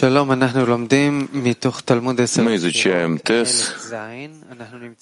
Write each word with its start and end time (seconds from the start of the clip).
Мы 0.00 0.06
изучаем 2.56 3.18
Тес, 3.18 3.74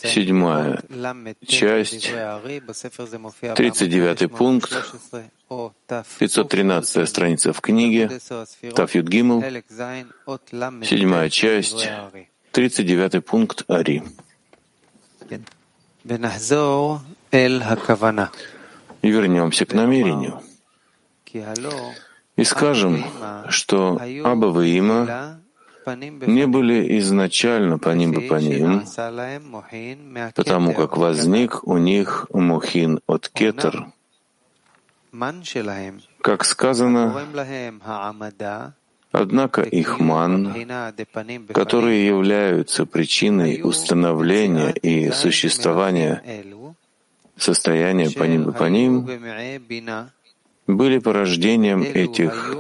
седьмая 0.03 0.83
часть, 1.47 2.11
39 3.55 4.31
пункт, 4.31 4.73
513 6.19 7.09
страница 7.09 7.53
в 7.53 7.61
книге, 7.61 8.11
Тафьют 8.75 9.09
Гимл, 9.09 9.43
седьмая 10.85 11.31
часть, 11.31 11.89
39 12.51 13.25
пункт 13.25 13.65
Ари. 13.69 14.03
И 19.03 19.11
вернемся 19.11 19.65
к 19.65 19.73
намерению. 19.73 20.43
И 22.37 22.45
скажем, 22.45 23.05
что 23.49 24.01
Аба 24.25 24.65
и 24.65 24.79
Има 24.79 25.41
не 25.87 26.47
были 26.47 26.99
изначально 26.99 27.79
по 27.79 27.91
ним 27.91 28.13
бы 28.13 28.23
по 28.23 28.37
ним, 28.37 28.85
потому 30.35 30.75
как 30.75 30.97
возник 30.97 31.67
у 31.67 31.77
них 31.79 32.27
мухин 32.33 33.01
от 33.07 33.29
кетер. 33.29 33.87
Как 36.21 36.45
сказано, 36.45 37.27
Однако 39.13 39.61
их 39.61 40.01
ман, 40.01 40.55
которые 41.53 42.07
являются 42.07 42.87
причиной 42.87 43.61
установления 43.63 44.71
и 44.71 45.11
существования 45.11 46.23
состояния 47.37 48.09
по 48.09 48.23
ним 48.25 48.49
и 48.49 48.53
по 48.53 48.65
ним, 48.65 49.07
были 50.67 50.99
порождением 50.99 51.83
этих 51.83 52.55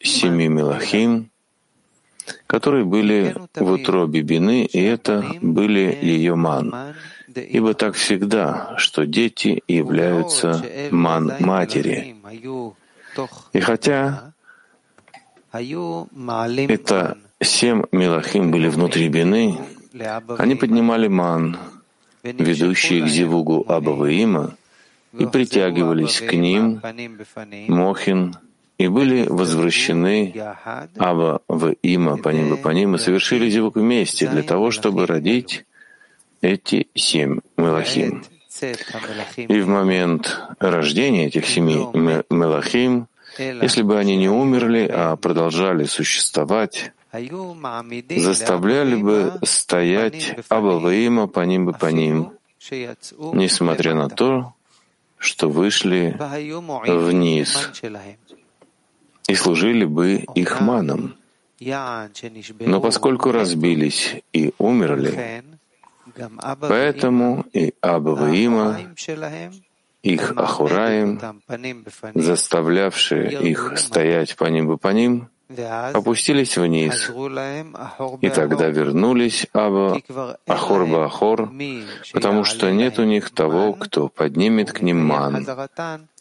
семи 0.00 0.48
мелахим, 0.48 1.30
которые 2.46 2.84
были 2.84 3.34
в 3.54 3.70
утробе 3.70 4.22
Бины, 4.22 4.64
и 4.64 4.80
это 4.82 5.24
были 5.40 5.98
ее 6.00 6.34
ман. 6.34 6.94
Ибо 7.34 7.74
так 7.74 7.94
всегда, 7.94 8.74
что 8.78 9.04
дети 9.04 9.62
являются 9.68 10.64
ман 10.90 11.32
матери. 11.40 12.16
И 13.52 13.60
хотя 13.60 14.32
это 15.52 17.18
семь 17.42 17.82
мелахим 17.92 18.50
были 18.50 18.68
внутри 18.68 19.08
Бины, 19.08 19.58
они 20.38 20.54
поднимали 20.54 21.08
ман, 21.08 21.58
ведущие 22.22 23.02
к 23.02 23.08
Зивугу 23.08 23.64
Абаваима, 23.68 24.56
и 25.18 25.26
притягивались 25.26 26.20
к 26.20 26.32
ним, 26.32 26.80
Мохин, 27.68 28.36
и 28.78 28.88
были 28.88 29.26
возвращены 29.26 30.34
Аба 30.96 31.40
в 31.48 31.74
Има 31.82 32.18
по 32.18 32.28
ним 32.28 32.54
и 32.54 32.56
по 32.62 32.68
ним, 32.68 32.94
и 32.94 32.98
совершили 32.98 33.48
зивук 33.48 33.76
вместе 33.76 34.28
для 34.28 34.42
того, 34.42 34.70
чтобы 34.70 35.06
родить 35.06 35.64
эти 36.42 36.88
семь 36.94 37.40
Мелахим. 37.56 38.24
И 39.36 39.60
в 39.60 39.68
момент 39.68 40.40
рождения 40.58 41.26
этих 41.26 41.46
семи 41.46 41.86
Мелахим, 42.30 43.08
если 43.38 43.82
бы 43.82 43.98
они 43.98 44.16
не 44.16 44.28
умерли, 44.28 44.88
а 44.92 45.16
продолжали 45.16 45.84
существовать, 45.84 46.92
заставляли 48.16 48.96
бы 48.96 49.32
стоять 49.42 50.36
Абаваима 50.48 51.26
по 51.26 51.40
ним 51.40 51.70
и 51.70 51.72
по 51.72 51.86
ним, 51.86 52.32
несмотря 53.32 53.94
на 53.94 54.08
то, 54.08 54.54
что 55.18 55.48
вышли 55.48 56.16
вниз 56.86 57.70
и 59.28 59.34
служили 59.34 59.84
бы 59.84 60.24
их 60.34 60.60
маном. 60.60 61.16
Но 62.60 62.80
поскольку 62.80 63.32
разбились 63.32 64.16
и 64.32 64.52
умерли, 64.58 65.42
поэтому 66.60 67.46
и 67.52 67.74
Абаваима, 67.80 68.80
их 70.02 70.32
Ахураим, 70.36 71.20
заставлявшие 72.14 73.48
их 73.48 73.72
стоять 73.76 74.36
по 74.36 74.44
ним 74.44 74.72
и 74.72 74.76
по 74.76 74.88
ним, 74.88 75.28
опустились 75.48 76.56
вниз, 76.56 77.10
и 78.20 78.30
тогда 78.30 78.68
вернулись 78.68 79.46
Аба 79.52 80.00
Ахор 80.46 80.82
Ахор, 81.04 81.50
потому 82.12 82.44
что 82.44 82.70
нет 82.72 82.98
у 82.98 83.04
них 83.04 83.30
того, 83.30 83.72
кто 83.74 84.08
поднимет 84.08 84.72
к 84.72 84.80
ним 84.82 85.04
ман 85.04 85.46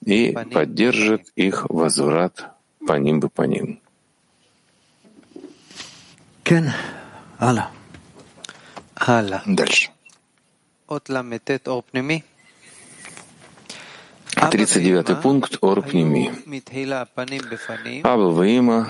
и 0.02 0.31
поддержит 0.53 1.31
их 1.35 1.66
возврат 1.69 2.52
по 2.88 2.94
ним 2.94 3.19
бы 3.19 3.30
по 3.30 3.41
ним. 3.44 3.81
Дальше. 9.46 9.90
39 14.35 15.22
пункт 15.22 15.57
Орпними. 15.62 16.31
Аба 18.03 18.47
и 18.47 18.56
Има 18.56 18.88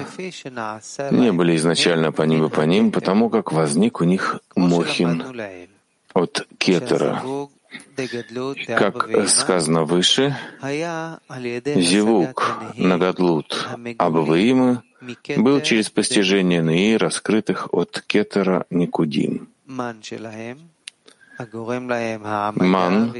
не 1.11 1.31
были 1.31 1.55
изначально 1.55 2.11
по 2.11 2.23
ним 2.23 2.45
и 2.45 2.49
по 2.49 2.61
ним, 2.61 2.91
потому 2.91 3.29
как 3.29 3.51
возник 3.51 4.01
у 4.01 4.03
них 4.03 4.39
Мохин 4.55 5.23
от 6.13 6.47
Кетера. 6.57 7.21
Как 8.67 9.09
сказано 9.27 9.83
выше, 9.83 10.35
Зивук 11.75 12.59
Нагадлут 12.77 13.67
Аба 13.97 14.37
и 14.37 14.49
Има 14.49 14.83
был 15.37 15.61
через 15.61 15.89
постижение 15.89 16.61
Наи, 16.61 16.95
раскрытых 16.95 17.73
от 17.73 18.03
Кетера 18.07 18.65
Никудим. 18.69 19.47
Ман, 22.55 23.13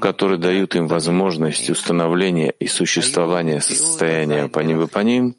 который 0.00 0.38
дают 0.38 0.74
им 0.76 0.86
возможность 0.86 1.70
установления 1.70 2.50
и 2.50 2.66
существования 2.66 3.60
состояния 3.60 4.48
по 4.48 4.60
ним 4.60 4.82
и 4.82 4.86
по 4.86 5.00
ним, 5.00 5.34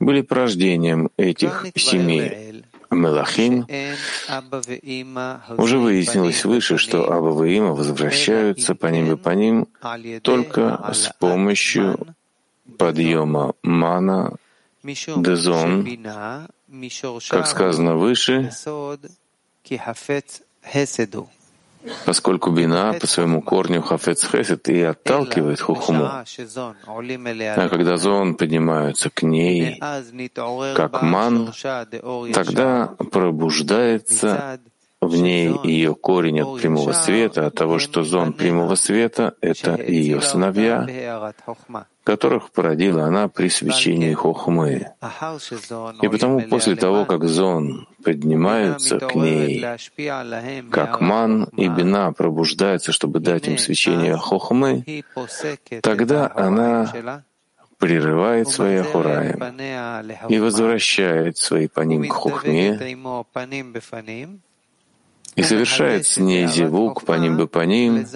были 0.00 0.22
порождением 0.22 1.10
этих 1.16 1.66
семи 1.76 2.62
Мелахим. 2.90 3.66
Уже 5.56 5.78
выяснилось 5.78 6.44
выше, 6.44 6.76
что 6.78 7.10
Аба 7.10 7.44
и 7.46 7.56
Има 7.56 7.72
возвращаются 7.72 8.74
по 8.74 8.86
ним 8.86 9.12
и 9.12 9.16
по 9.16 9.30
ним 9.30 9.68
только 10.22 10.90
с 10.92 11.12
помощью 11.18 12.14
подъема 12.76 13.54
мана 13.62 14.36
дезон, 14.82 15.86
как 17.30 17.46
сказано 17.46 17.96
выше, 17.96 18.50
поскольку 22.04 22.50
бина 22.50 22.94
по 23.00 23.06
своему 23.06 23.42
корню 23.42 23.82
хафец 23.82 24.24
хесед 24.24 24.68
и 24.68 24.82
отталкивает 24.82 25.60
хухму. 25.60 26.04
А 26.04 27.68
когда 27.68 27.96
зон 27.96 28.34
поднимаются 28.34 29.10
к 29.10 29.22
ней, 29.22 29.80
как 30.74 31.02
ман, 31.02 31.52
тогда 32.32 32.94
пробуждается 33.10 34.60
в 35.00 35.16
ней 35.16 35.52
ее 35.64 35.94
корень 35.94 36.40
от 36.40 36.60
прямого 36.60 36.92
света, 36.92 37.46
от 37.46 37.54
того, 37.54 37.78
что 37.78 38.04
зон 38.04 38.32
прямого 38.32 38.76
света— 38.76 39.34
это 39.40 39.74
ее 39.82 40.20
сыновья, 40.20 40.86
которых 42.04 42.50
породила 42.50 43.04
она 43.04 43.28
при 43.28 43.48
свечении 43.48 44.12
Хохмы. 44.12 44.88
И 46.02 46.08
потому 46.08 46.40
после 46.42 46.76
того, 46.76 47.04
как 47.04 47.24
зон 47.24 47.86
поднимаются 48.04 48.98
к 48.98 49.14
ней, 49.14 49.64
как 50.70 51.00
ман 51.00 51.44
и 51.56 51.68
бина 51.68 52.12
пробуждаются, 52.12 52.92
чтобы 52.92 53.20
дать 53.20 53.46
им 53.48 53.58
свечение 53.58 54.16
Хохмы, 54.16 55.04
тогда 55.82 56.30
она 56.34 57.24
прерывает 57.78 58.48
свои 58.48 58.76
ахураи 58.76 59.36
и 60.28 60.38
возвращает 60.38 61.36
свои 61.38 61.66
по 61.68 61.80
ним 61.80 62.08
к 62.08 62.12
Хохме 62.12 62.96
и 65.34 65.42
совершает 65.42 66.06
с 66.06 66.18
ней 66.18 66.46
зевук 66.46 67.04
по 67.04 67.14
ним 67.14 67.36
бы 67.36 67.46
по 67.48 67.64
ним, 67.64 68.06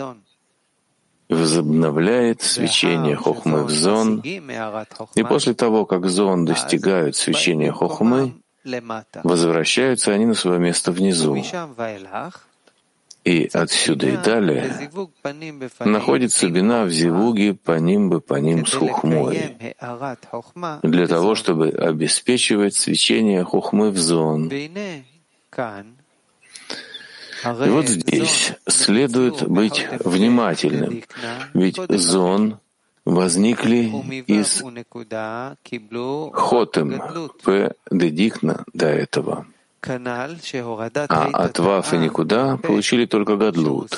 возобновляет 1.28 2.43
свечение 2.43 3.17
хохмы 3.17 3.64
в 3.64 3.70
зон, 3.70 4.20
и 4.20 5.23
после 5.23 5.55
того, 5.55 5.87
как 5.87 6.06
зон 6.06 6.44
достигают 6.44 7.17
свечения 7.17 7.73
хохмы, 7.73 8.34
возвращаются 9.25 10.12
они 10.12 10.26
на 10.26 10.34
свое 10.34 10.58
место 10.58 10.93
внизу. 10.93 11.37
И 13.25 13.50
отсюда 13.52 14.06
и 14.06 14.17
далее 14.17 14.90
находится 15.81 16.49
бина 16.49 16.84
в 16.84 16.93
зивуге 16.93 17.55
по 17.55 17.76
ним 17.81 18.08
бы 18.08 18.20
по 18.20 18.34
ним 18.34 18.64
с 18.67 18.75
хухмой, 18.75 19.56
для 20.84 21.08
того, 21.08 21.34
чтобы 21.34 21.70
обеспечивать 21.70 22.76
свечение 22.76 23.43
хухмы 23.43 23.90
в 23.90 23.99
зон. 23.99 24.49
И 27.44 27.69
вот 27.69 27.88
здесь 27.88 28.55
следует 28.69 29.47
быть 29.49 29.87
внимательным, 30.00 31.03
ведь 31.55 31.79
зон 31.88 32.59
возникли 33.05 34.23
из 34.27 34.62
хотем, 36.33 37.03
п. 37.43 37.73
дедикна 37.91 38.65
до 38.73 38.87
этого. 38.87 39.47
А 39.83 41.29
от 41.33 41.59
ваф 41.59 41.94
и 41.94 41.99
никуда 41.99 42.56
получили 42.56 43.06
только 43.06 43.37
гадлут. 43.37 43.91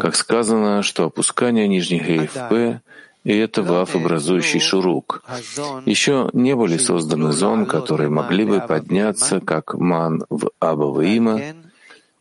Как 0.00 0.16
сказано, 0.16 0.82
что 0.82 1.04
опускание 1.04 1.68
нижних 1.68 2.06
гейв 2.06 2.32
п 2.50 2.80
и 3.24 3.36
это 3.36 3.62
ваф, 3.62 3.96
образующий 3.96 4.60
шурук. 4.60 5.22
Еще 5.86 6.30
не 6.32 6.56
были 6.56 6.78
созданы 6.78 7.32
зон, 7.32 7.66
которые 7.66 8.08
могли 8.08 8.44
бы 8.44 8.60
подняться 8.60 9.40
как 9.40 9.74
ман 9.74 10.24
в 10.30 10.50
Абаваима, 10.58 11.40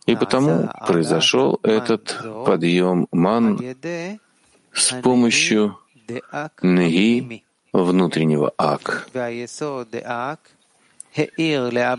и 0.06 0.16
потому 0.16 0.70
произошел 0.88 1.60
этот 1.64 2.18
подъем 2.46 3.08
ман 3.12 3.60
с 4.74 4.94
помощью 5.02 5.78
неги 6.62 7.44
внутреннего 7.72 8.52
ак. 8.58 9.08
И 9.14 9.48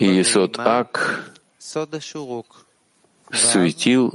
Есот 0.06 0.58
Ак 0.58 1.32
светил 3.31 4.12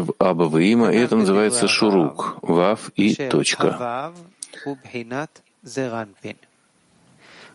в 0.00 0.14
Абаваима, 0.18 0.92
и 0.92 0.98
это 0.98 1.16
называется 1.16 1.68
шурук, 1.68 2.36
вав 2.42 2.90
и 2.96 3.14
точка. 3.14 4.12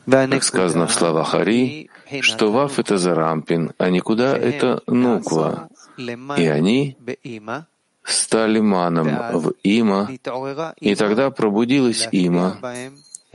Как 0.06 0.44
сказано 0.44 0.88
в 0.88 0.94
словах 0.94 1.36
Ари, 1.36 1.90
что 2.22 2.52
вав— 2.52 2.80
это 2.82 2.98
зарампин, 2.98 3.74
а 3.78 3.90
никуда— 3.90 4.36
это 4.38 4.82
нуква, 4.88 5.70
и 5.98 6.48
они 6.48 6.98
стали 8.04 8.60
маном 8.60 9.08
в 9.34 9.54
има, 9.64 10.10
и 10.80 10.96
тогда 10.96 11.30
пробудилась 11.30 12.08
има, 12.12 12.58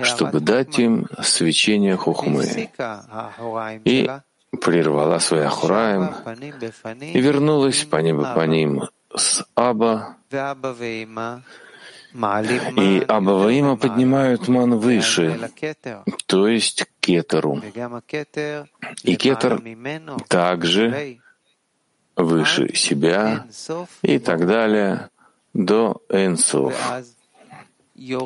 чтобы 0.00 0.40
дать 0.40 0.78
им 0.78 1.06
свечение 1.22 1.96
хухмы. 1.96 2.70
И 3.84 4.10
прервала 4.60 5.18
свой 5.18 5.46
Ахураем 5.46 6.14
и 7.00 7.20
вернулась 7.20 7.84
по 7.84 7.96
небу 7.96 8.26
по 8.34 8.46
ним 8.46 8.88
с 9.14 9.44
Аба, 9.54 10.16
и 12.76 13.04
Абаваима 13.08 13.76
поднимают 13.76 14.46
ман 14.46 14.78
выше, 14.78 15.50
то 16.26 16.46
есть 16.46 16.84
к 16.84 16.88
Кетеру. 17.00 17.60
И 19.02 19.16
Кетер 19.16 19.60
также 20.28 21.18
выше 22.14 22.74
себя 22.76 23.46
и 24.02 24.18
так 24.20 24.46
далее 24.46 25.10
до 25.52 26.02
Энсов. 26.08 26.74
И 27.94 28.16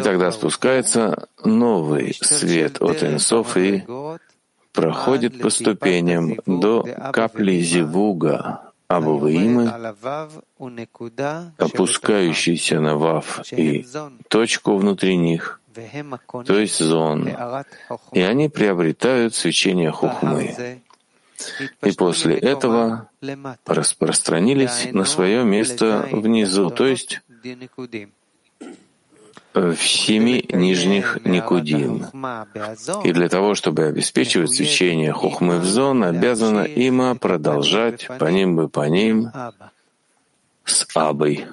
тогда 0.00 0.30
спускается 0.30 1.28
новый 1.44 2.14
свет 2.14 2.80
от 2.80 3.02
Энсов 3.02 3.56
и 3.56 3.84
проходит 4.72 5.40
по 5.40 5.50
ступеням 5.50 6.36
до 6.46 6.84
капли 7.12 7.60
Зивуга, 7.60 8.72
Абуваимы, 8.86 9.72
опускающейся 11.58 12.80
на 12.80 12.96
Вав 12.96 13.40
и 13.52 13.86
точку 14.28 14.76
внутри 14.76 15.16
них, 15.16 15.60
то 16.46 16.58
есть 16.58 16.78
зон, 16.78 17.30
и 18.12 18.20
они 18.20 18.48
приобретают 18.48 19.34
свечение 19.34 19.90
Хухмы. 19.90 20.82
И 21.82 21.90
после 21.92 22.36
этого 22.36 23.08
распространились 23.66 24.92
на 24.92 25.04
свое 25.04 25.44
место 25.44 26.06
внизу, 26.12 26.70
то 26.70 26.86
есть 26.86 27.22
в 29.54 29.76
семи 29.76 30.44
нижних 30.52 31.18
никудим. 31.24 32.06
И 33.04 33.12
для 33.12 33.28
того, 33.28 33.54
чтобы 33.54 33.84
обеспечивать 33.84 34.52
свечение 34.52 35.12
хухмы 35.12 35.60
в 35.60 35.64
зон, 35.64 36.02
обязана 36.02 36.64
има 36.64 37.14
продолжать 37.14 38.08
по 38.18 38.26
ним 38.26 38.56
бы 38.56 38.68
по 38.68 38.88
ним 38.88 39.30
с 40.64 40.86
абой. 40.94 41.46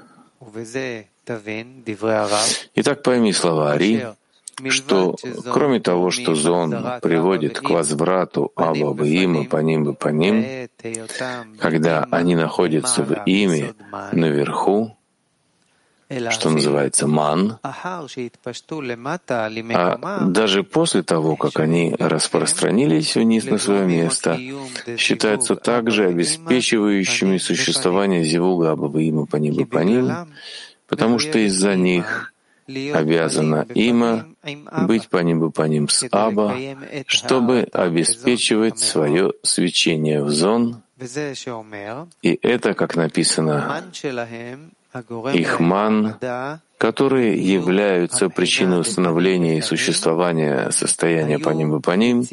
Итак, 2.76 3.04
пойми 3.04 3.32
слова 3.32 3.74
Ари, 3.74 4.08
что 4.70 5.16
кроме 5.52 5.80
того, 5.80 6.10
что 6.10 6.34
зон 6.34 6.76
приводит 7.02 7.60
к 7.60 7.70
возврату 7.70 8.52
Аба 8.56 8.94
бы 8.94 9.08
има 9.08 9.44
по 9.46 9.58
ним 9.58 9.84
бы 9.84 9.94
по 9.94 10.08
ним, 10.08 10.68
когда 11.60 12.08
они 12.10 12.36
находятся 12.36 13.04
в 13.04 13.24
ими 13.26 13.74
наверху, 14.12 14.98
что 16.30 16.50
называется 16.50 17.08
ман, 17.08 17.58
а 17.64 18.06
даже 20.26 20.64
после 20.64 21.04
того, 21.04 21.36
как 21.36 21.60
они 21.60 21.96
распространились 21.98 23.16
вниз 23.16 23.46
на 23.46 23.58
свое 23.58 23.86
место, 23.86 24.40
считаются 24.98 25.56
также 25.56 26.08
обеспечивающими 26.08 27.38
существование 27.38 28.24
Зивуга 28.24 28.72
Абабаима 28.72 29.26
по 29.26 29.38
небу 29.38 29.66
по 29.66 29.80
ним, 29.80 30.12
потому 30.88 31.20
что 31.20 31.40
из-за 31.40 31.76
них 31.76 32.34
обязана 32.68 33.66
има 33.74 34.28
быть 34.88 35.10
по 35.10 35.18
небу 35.18 35.52
по 35.52 35.64
ним 35.64 35.90
с 35.90 36.08
Аба, 36.12 36.56
чтобы 37.08 37.68
обеспечивать 37.72 38.80
свое 38.80 39.34
свечение 39.44 40.24
в 40.24 40.30
зон, 40.30 40.82
и 42.22 42.40
это, 42.42 42.74
как 42.76 42.96
написано, 42.96 43.84
их 45.34 45.60
ман, 45.60 46.16
которые 46.78 47.38
являются 47.38 48.30
причиной 48.30 48.82
установления 48.82 49.58
и 49.58 49.62
существования 49.62 50.72
состояния 50.72 51.40
по 51.40 51.52
ним 51.52 51.78
и 51.78 51.80
по 51.80 51.92
ним, 51.92 52.26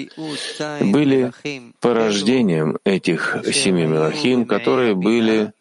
были 0.80 1.32
порождением 1.80 2.78
этих 2.84 3.36
семи 3.52 3.86
мелахим, 3.86 4.44
которые 4.46 4.94
были 4.94 5.52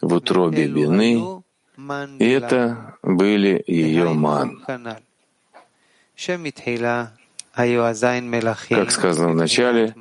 в 0.00 0.14
утробе 0.14 0.66
Бины, 0.66 1.42
и 2.18 2.28
это 2.28 2.96
были 3.02 3.62
ее 3.66 4.12
ман. 4.12 4.62
Как 8.68 8.90
сказано 8.90 9.28
в 9.28 9.34
начале, 9.34 9.94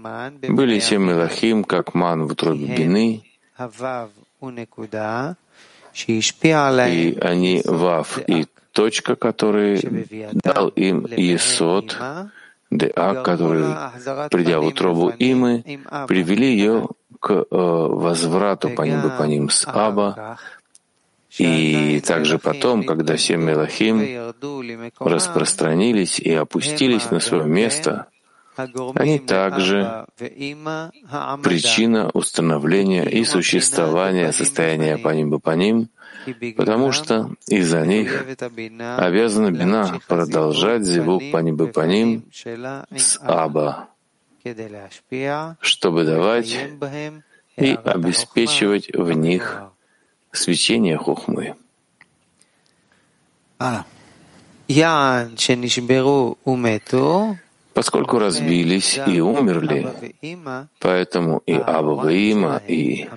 были 0.47 0.79
семь 0.79 1.03
мелахим, 1.03 1.63
как 1.63 1.93
ман 1.93 2.25
в 2.25 2.31
утробе 2.31 2.65
Бины, 2.75 3.23
и 6.87 7.17
они 7.19 7.61
вав 7.65 8.19
и 8.27 8.45
точка, 8.71 9.15
который 9.15 10.07
дал 10.33 10.69
им 10.69 11.05
Есот, 11.05 11.97
Деа, 12.69 13.21
который, 13.23 13.65
придя 14.29 14.59
в 14.59 14.65
утробу 14.67 15.11
Имы, 15.19 15.63
привели 16.07 16.53
ее 16.53 16.87
к 17.19 17.45
возврату 17.49 18.69
по 18.69 18.83
ним 18.83 19.11
по 19.17 19.23
ним 19.23 19.49
с 19.49 19.67
Аба, 19.67 20.37
и 21.37 22.01
также 22.05 22.39
потом, 22.39 22.83
когда 22.83 23.17
семь 23.17 23.41
Мелахим 23.43 24.33
распространились 24.99 26.19
и 26.19 26.33
опустились 26.33 27.09
на 27.11 27.19
свое 27.19 27.45
место, 27.45 28.07
они 28.55 29.19
также 29.19 30.05
причина 31.43 32.09
установления 32.13 33.05
и 33.05 33.23
существования 33.23 34.31
состояния 34.31 34.97
по 34.97 35.09
ним 35.09 35.39
по 35.39 35.51
ним, 35.51 35.89
потому 36.57 36.91
что 36.91 37.31
из-за 37.47 37.85
них 37.85 38.25
обязана 38.97 39.51
Бина 39.51 39.99
продолжать 40.07 40.83
зивук 40.83 41.23
по 41.31 41.37
ним 41.37 41.57
по 41.57 41.85
ним 41.85 42.25
с 42.33 43.19
Аба, 43.21 43.89
чтобы 45.61 46.03
давать 46.03 46.57
и 47.57 47.77
обеспечивать 47.83 48.89
в 48.93 49.11
них 49.11 49.63
свечение 50.31 50.97
хухмы. 50.97 51.55
Ян, 54.67 55.35
поскольку 57.73 58.19
разбились 58.19 58.99
и 59.07 59.21
умерли, 59.21 59.87
поэтому 60.79 61.41
и 61.45 61.53
Аба 61.53 62.11
Има, 62.11 62.61
и 62.67 63.07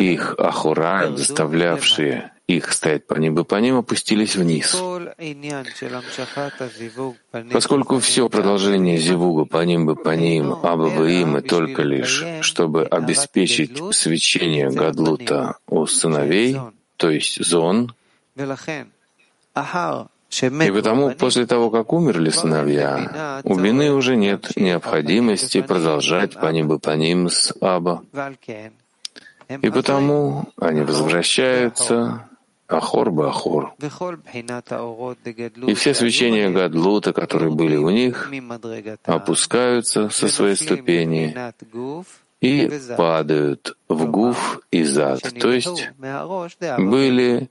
их 0.00 0.34
Ахураем, 0.38 1.16
заставлявшие 1.16 2.32
их 2.46 2.72
стоять 2.72 3.06
по 3.06 3.14
небу 3.14 3.44
по 3.44 3.56
ним, 3.56 3.76
опустились 3.76 4.36
вниз. 4.36 4.74
Поскольку 7.52 7.98
все 7.98 8.28
продолжение 8.28 8.96
Зивуга 8.96 9.44
по 9.44 9.62
ним 9.64 9.86
бы 9.86 9.96
по 9.96 10.14
ним, 10.16 10.52
Аба 10.62 10.88
Има 11.08 11.42
только 11.42 11.82
лишь, 11.82 12.24
чтобы 12.40 12.84
обеспечить 12.84 13.94
свечение 13.94 14.70
Гадлута 14.70 15.58
у 15.66 15.86
сыновей, 15.86 16.56
то 16.96 17.10
есть 17.10 17.44
зон, 17.44 17.92
и 20.30 20.70
потому, 20.70 21.10
после 21.12 21.46
того, 21.46 21.70
как 21.70 21.92
умерли 21.92 22.30
сыновья, 22.30 23.40
у 23.44 23.54
Бины 23.54 23.92
уже 23.92 24.16
нет 24.16 24.56
необходимости 24.56 25.62
продолжать 25.62 26.34
по 26.34 26.46
ним 26.46 26.78
по 26.78 26.90
ним 26.90 27.30
с 27.30 27.54
Аба. 27.60 28.02
И 29.48 29.70
потому 29.70 30.48
они 30.60 30.82
возвращаются 30.82 32.28
Ахор 32.68 33.10
бы 33.10 33.28
Ахор. 33.28 33.72
И 35.66 35.74
все 35.74 35.94
свечения 35.94 36.50
Гадлута, 36.50 37.14
которые 37.14 37.50
были 37.50 37.76
у 37.76 37.88
них, 37.88 38.30
опускаются 39.04 40.10
со 40.10 40.28
своей 40.28 40.56
ступени 40.56 41.34
и 42.42 42.70
падают 42.96 43.76
в 43.88 44.04
Гуф 44.10 44.60
и 44.70 44.84
Зад, 44.84 45.22
то 45.40 45.50
есть 45.50 45.90
были 46.78 47.48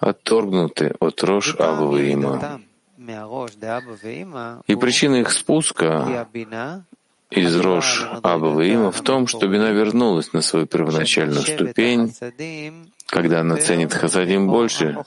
отторгнуты 0.00 0.94
от 1.00 1.22
Рош 1.22 1.54
Абаваима. 1.56 2.60
И 4.66 4.76
причина 4.76 5.16
их 5.16 5.30
спуска 5.32 6.26
из 7.30 7.60
Рош 7.60 8.06
Абаваима 8.22 8.90
в 8.90 9.00
том, 9.02 9.26
что 9.26 9.46
Бина 9.46 9.70
вернулась 9.70 10.32
на 10.32 10.40
свою 10.40 10.66
первоначальную 10.66 11.42
ступень, 11.42 12.14
когда 13.06 13.40
она 13.40 13.56
ценит 13.56 13.92
Хасадим 13.92 14.48
больше, 14.48 15.04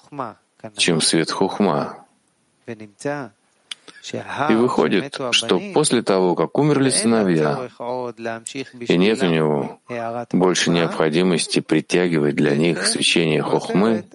чем 0.78 1.02
свет 1.02 1.32
Хухма. 1.32 2.06
И 4.50 4.54
выходит, 4.54 5.20
что 5.32 5.62
после 5.74 6.02
того, 6.02 6.36
как 6.36 6.58
умерли 6.58 6.90
сыновья, 6.90 7.70
и 8.80 8.98
нет 8.98 9.22
у 9.22 9.28
него 9.28 9.80
больше 10.32 10.72
необходимости 10.72 11.60
притягивать 11.60 12.36
для 12.36 12.56
них 12.56 12.86
свечение 12.88 13.44
хохмы, 13.44 14.06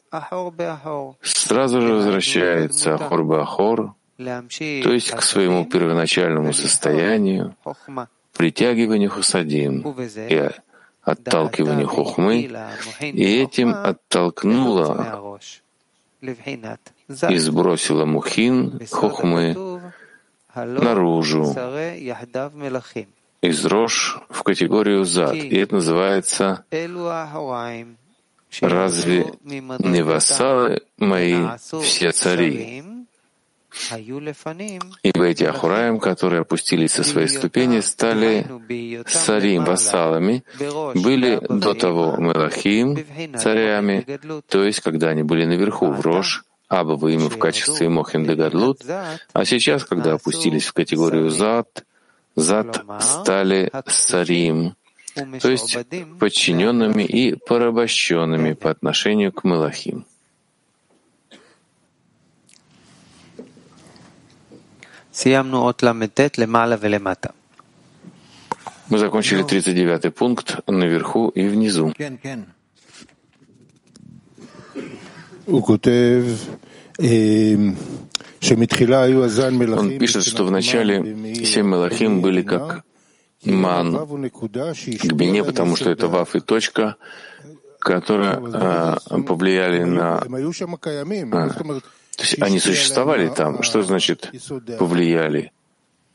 сразу 1.22 1.80
же 1.80 1.94
возвращается 1.94 2.94
Ахор-Бахор, 2.94 3.94
то 4.18 4.92
есть 4.92 5.10
к 5.10 5.22
своему 5.22 5.64
первоначальному 5.66 6.52
состоянию, 6.52 7.54
притягиванию 8.36 9.10
хасадим 9.10 9.94
и 10.28 10.50
отталкиванию 11.02 11.86
хохмы, 11.86 12.50
и 13.00 13.42
этим 13.42 13.72
оттолкнула 13.72 15.38
и 17.28 17.36
сбросила 17.36 18.04
мухин 18.04 18.80
хохмы 18.90 19.54
наружу. 20.64 21.54
Из 23.42 23.64
рож 23.66 24.18
в 24.28 24.42
категорию 24.42 25.04
зад. 25.04 25.34
И 25.34 25.56
это 25.56 25.74
называется 25.74 26.64
«Разве 28.60 29.26
не 29.44 30.02
вассалы 30.02 30.80
мои 30.96 31.46
все 31.82 32.12
цари?» 32.12 32.82
Ибо 35.02 35.24
эти 35.24 35.44
Ахураим, 35.44 35.98
которые 35.98 36.40
опустились 36.40 36.92
со 36.92 37.04
своей 37.04 37.28
ступени, 37.28 37.80
стали 37.80 38.46
царим, 39.06 39.64
вассалами, 39.64 40.44
были 40.94 41.38
до 41.48 41.74
того 41.74 42.16
Мелахим, 42.16 42.98
царями, 43.36 44.06
то 44.48 44.64
есть 44.64 44.80
когда 44.80 45.10
они 45.10 45.22
были 45.22 45.44
наверху, 45.44 45.90
в 45.90 46.00
Рош, 46.68 46.78
Абава 46.78 47.08
им 47.10 47.28
в 47.28 47.38
качестве 47.38 47.88
Мохин 47.88 48.24
Дегадлут, 48.24 48.82
а 49.32 49.44
сейчас, 49.44 49.84
когда 49.84 50.14
опустились 50.14 50.66
в 50.66 50.72
категорию 50.72 51.30
Зад, 51.30 51.84
Зад 52.34 52.84
стали 53.00 53.70
Сарим, 53.86 54.74
то 55.40 55.50
есть 55.50 55.78
подчиненными 56.18 57.04
и 57.04 57.34
порабощенными 57.34 58.54
по 58.54 58.70
отношению 58.70 59.32
к 59.32 59.44
Мелахим. 59.44 60.04
Мы 68.88 68.98
закончили 68.98 69.42
39 69.42 70.14
пункт 70.14 70.60
наверху 70.66 71.28
и 71.30 71.48
внизу. 71.48 71.92
Он 79.78 79.98
пишет, 79.98 80.24
что 80.24 80.44
вначале 80.44 81.34
семь 81.44 81.66
мелахим 81.66 82.20
были 82.20 82.42
как 82.42 82.84
ман 83.44 83.94
к 83.96 85.12
бине, 85.12 85.44
потому 85.44 85.76
что 85.76 85.90
это 85.90 86.08
ваф 86.08 86.34
и 86.34 86.40
точка, 86.40 86.96
которые 87.78 88.40
а, 88.54 88.98
повлияли 89.26 89.84
на... 89.84 90.18
А, 90.18 90.24
то 92.16 92.22
есть 92.22 92.42
они 92.42 92.58
существовали 92.58 93.28
там. 93.28 93.62
Что 93.62 93.82
значит 93.82 94.32
повлияли 94.78 95.52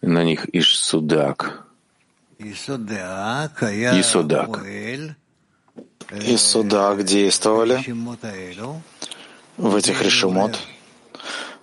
на 0.01 0.23
них 0.23 0.47
иш 0.53 0.77
судак? 0.77 1.67
Исудак. 3.99 4.63
Исудак 6.11 7.03
действовали 7.03 7.79
в 9.61 9.75
этих 9.75 10.01
решимот 10.01 10.57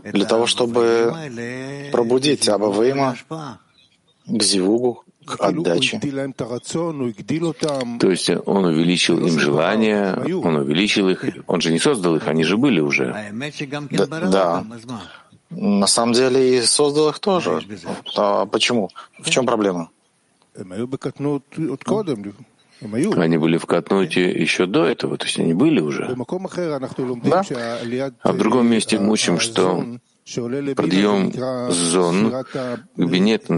для 0.02 0.24
того, 0.24 0.46
чтобы 0.46 1.12
пробудить 1.92 2.48
Абавейма 2.48 3.16
к 4.26 4.42
зивугу, 4.42 5.04
к 5.26 5.40
отдаче. 5.40 6.00
То 7.98 8.10
есть 8.10 8.30
он 8.46 8.64
увеличил 8.64 9.18
им 9.18 9.38
желание, 9.38 10.14
он 10.14 10.56
увеличил 10.56 11.08
их, 11.08 11.24
он 11.46 11.60
же 11.60 11.72
не 11.72 11.78
создал 11.78 12.16
их, 12.16 12.28
они 12.28 12.44
же 12.44 12.56
были 12.56 12.80
уже. 12.80 13.14
Да, 13.90 14.06
да. 14.06 14.64
На 15.50 15.86
самом 15.86 16.12
деле 16.12 16.58
и 16.58 16.62
создал 16.62 17.08
их 17.08 17.18
тоже. 17.18 17.62
А 18.16 18.46
почему? 18.46 18.90
В 19.18 19.30
чем 19.30 19.46
проблема? 19.46 19.90
Они 22.80 23.38
были 23.38 23.56
в 23.58 23.66
Катнуте 23.66 24.30
еще 24.30 24.66
до 24.66 24.84
этого, 24.84 25.16
то 25.16 25.26
есть 25.26 25.38
они 25.38 25.54
были 25.54 25.80
уже. 25.80 26.14
Да. 27.24 27.42
А 28.22 28.32
в 28.32 28.38
другом 28.38 28.70
месте 28.70 28.98
мы 28.98 29.10
учим, 29.12 29.38
что 29.40 29.84
подъем 30.76 31.32
зон 31.70 32.44
к 32.44 32.84
Бинет 32.96 33.48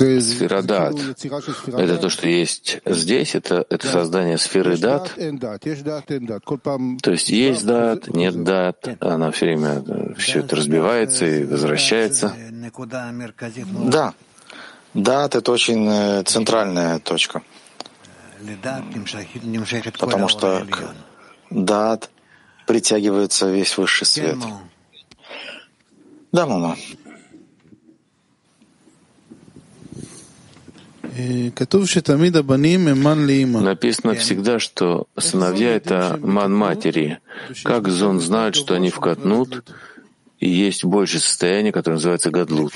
называется 0.00 0.34
Сферадат. 0.34 0.94
Это 1.66 1.98
то, 1.98 2.08
что 2.08 2.28
есть 2.28 2.80
здесь, 2.84 3.34
это, 3.34 3.66
это 3.68 3.86
создание 3.86 4.38
сферы 4.38 4.76
дат. 4.76 5.12
То 7.02 7.10
есть 7.12 7.28
есть 7.28 7.66
дат, 7.66 8.08
нет 8.08 8.42
дат, 8.42 8.96
она 9.00 9.30
все 9.30 9.46
время 9.46 9.82
все 10.16 10.40
это 10.40 10.56
разбивается 10.56 11.26
и 11.26 11.44
возвращается. 11.44 12.34
Да, 13.84 14.14
дат— 14.94 15.34
это 15.36 15.52
очень 15.52 15.86
э, 15.88 16.22
центральная 16.24 16.98
точка. 16.98 17.42
Потому 19.98 20.28
что 20.28 20.66
к 20.70 20.94
дат 21.50 22.10
притягивается 22.66 23.50
весь 23.50 23.76
высший 23.76 24.06
свет. 24.06 24.38
Да, 26.32 26.46
мама. 26.46 26.76
Написано 33.60 34.14
всегда, 34.14 34.58
что 34.58 35.06
сыновья— 35.18 35.74
это 35.76 36.18
ман 36.22 36.54
матери. 36.54 37.18
Как 37.64 37.88
Зон 37.88 38.20
знает, 38.20 38.54
что 38.54 38.74
они 38.74 38.90
вкатнут, 38.90 39.64
и 40.38 40.48
есть 40.48 40.84
большее 40.84 41.20
состояние, 41.20 41.72
которое 41.72 41.96
называется 41.96 42.30
гадлут. 42.30 42.72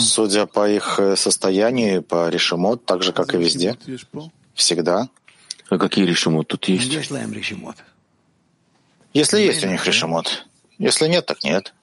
Судя 0.00 0.46
по 0.46 0.68
их 0.68 0.98
э, 0.98 1.16
состоянию, 1.16 2.02
по 2.02 2.28
решимот, 2.30 2.86
так 2.86 3.02
же, 3.02 3.12
как 3.12 3.34
и 3.34 3.38
везде, 3.38 3.76
всегда. 4.54 5.08
А 5.68 5.76
какие 5.76 6.06
решимот 6.06 6.48
тут 6.48 6.68
есть? 6.68 6.90
Если 9.12 9.40
есть 9.40 9.64
у 9.64 9.68
них 9.68 9.86
решимот. 9.86 10.46
Если 10.78 11.06
нет, 11.08 11.26
так 11.26 11.44
нет. 11.44 11.74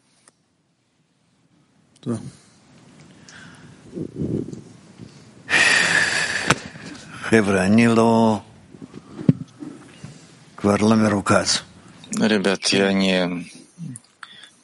Ребят, 12.12 12.65
я 12.67 12.93
не, 12.93 13.50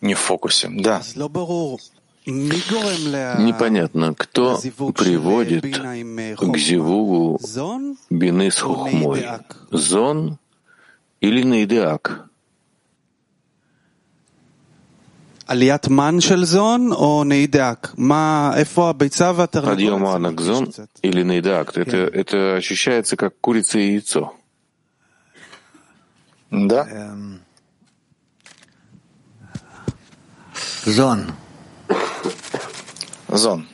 не 0.01 0.13
в 0.13 0.19
фокусе. 0.19 0.69
Да. 0.71 1.01
Непонятно, 3.39 4.13
кто 4.13 4.57
приводит 4.93 5.63
к 6.37 6.57
зивугу 6.57 7.39
бины 8.09 8.51
с 8.51 8.59
хухмой, 8.59 9.25
зон 9.71 10.37
или 11.19 11.43
наидеак? 11.43 12.29
Подъем 19.71 19.99
мана 20.01 20.33
к 20.33 20.41
зон 20.41 20.71
или 21.01 21.23
наидак? 21.23 21.77
Это, 21.77 21.97
это 21.97 22.55
ощущается 22.55 23.15
как 23.17 23.39
курица 23.41 23.79
и 23.79 23.93
яйцо. 23.93 24.33
Да. 26.51 27.15
Зон. 30.85 31.31
Зон. 33.27 33.67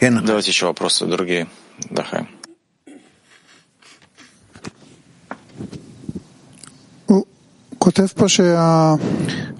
Давайте 0.00 0.50
еще 0.50 0.66
вопросы 0.66 1.06
другие. 1.06 1.46
Дахаем. 1.90 2.28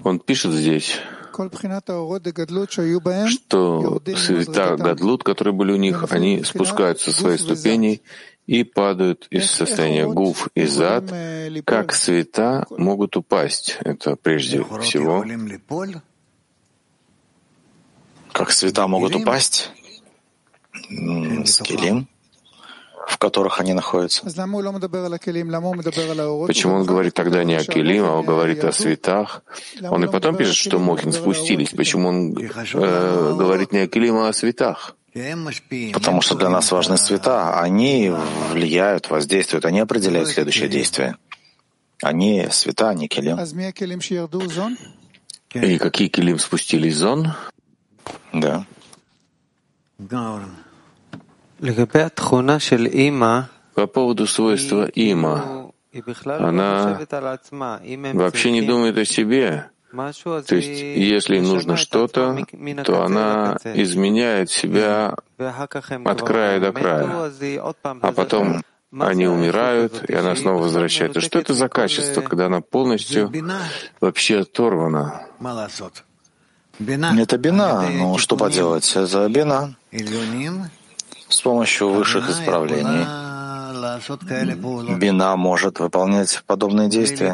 Он 0.03 0.19
пишет 0.19 0.51
здесь, 0.51 0.99
что 3.27 4.01
света 4.17 4.77
Гадлут, 4.77 5.23
которые 5.23 5.53
были 5.53 5.71
у 5.71 5.77
них, 5.77 6.05
они 6.11 6.43
спускаются 6.43 7.11
со 7.11 7.19
своей 7.19 7.37
ступени 7.37 8.01
и 8.45 8.63
падают 8.63 9.27
из 9.29 9.49
состояния 9.49 10.05
гуф 10.07 10.49
и 10.53 10.65
зад, 10.65 11.05
как 11.65 11.93
света 11.93 12.65
могут 12.69 13.15
упасть. 13.17 13.77
Это 13.81 14.15
прежде 14.15 14.63
всего. 14.81 15.25
Как 18.31 18.51
света 18.51 18.87
могут 18.87 19.15
упасть? 19.15 19.71
С 20.73 21.61
килим 21.61 22.07
в 23.07 23.17
которых 23.17 23.59
они 23.59 23.73
находятся. 23.73 24.23
Почему 26.47 26.75
он 26.75 26.85
говорит 26.85 27.13
тогда 27.13 27.43
не 27.43 27.55
о 27.55 27.63
Келим, 27.63 28.05
а 28.05 28.15
он 28.15 28.25
говорит 28.25 28.63
о 28.63 28.71
светах? 28.71 29.43
Он 29.81 30.03
и 30.05 30.07
потом 30.07 30.35
пишет, 30.35 30.55
что 30.55 30.79
Мохин 30.79 31.11
спустились. 31.11 31.69
Почему 31.69 32.09
он 32.09 32.37
э, 32.37 33.35
говорит 33.37 33.71
не 33.71 33.79
о 33.79 33.87
Келим, 33.87 34.17
а 34.17 34.29
о 34.29 34.33
светах? 34.33 34.95
Потому 35.93 36.21
что 36.21 36.35
для 36.35 36.49
нас 36.49 36.71
важны 36.71 36.97
света. 36.97 37.59
Они 37.59 38.11
влияют, 38.51 39.09
воздействуют, 39.09 39.65
они 39.65 39.79
определяют 39.79 40.29
следующее 40.29 40.69
действие. 40.69 41.17
Они 42.01 42.47
света, 42.51 42.89
они 42.89 43.07
келим. 43.07 43.37
И 45.53 45.77
какие 45.77 46.07
келим 46.07 46.39
спустились 46.39 46.95
зон? 46.97 47.33
Да. 48.33 48.65
По 53.73 53.87
поводу 53.87 54.27
свойства 54.27 54.85
има, 54.93 55.71
она 56.25 56.99
вообще 58.13 58.51
не 58.51 58.61
думает 58.61 58.97
о 58.97 59.05
себе. 59.05 59.69
То 59.93 60.55
есть, 60.55 60.81
если 60.81 61.37
им 61.37 61.45
нужно 61.45 61.77
что-то, 61.77 62.37
то 62.83 63.03
она 63.03 63.57
изменяет 63.75 64.49
себя 64.49 65.15
от 65.37 66.21
края 66.21 66.59
до 66.59 66.73
края. 66.73 67.31
А 68.01 68.11
потом 68.11 68.61
они 68.99 69.27
умирают, 69.27 70.03
и 70.09 70.13
она 70.13 70.35
снова 70.35 70.63
возвращается. 70.63 71.21
Что 71.21 71.39
это 71.39 71.53
за 71.53 71.69
качество, 71.69 72.21
когда 72.21 72.47
она 72.47 72.59
полностью 72.59 73.31
вообще 74.01 74.39
оторвана? 74.39 75.27
Это 76.79 77.37
бина, 77.37 77.89
ну 77.89 78.17
что 78.17 78.35
поделать, 78.35 78.91
это 78.95 79.29
бина 79.29 79.75
с 81.33 81.41
помощью 81.41 81.89
высших 81.89 82.29
исправлений. 82.29 83.05
Бина 84.97 85.35
может 85.35 85.79
выполнять 85.79 86.43
подобные 86.45 86.89
действия, 86.89 87.33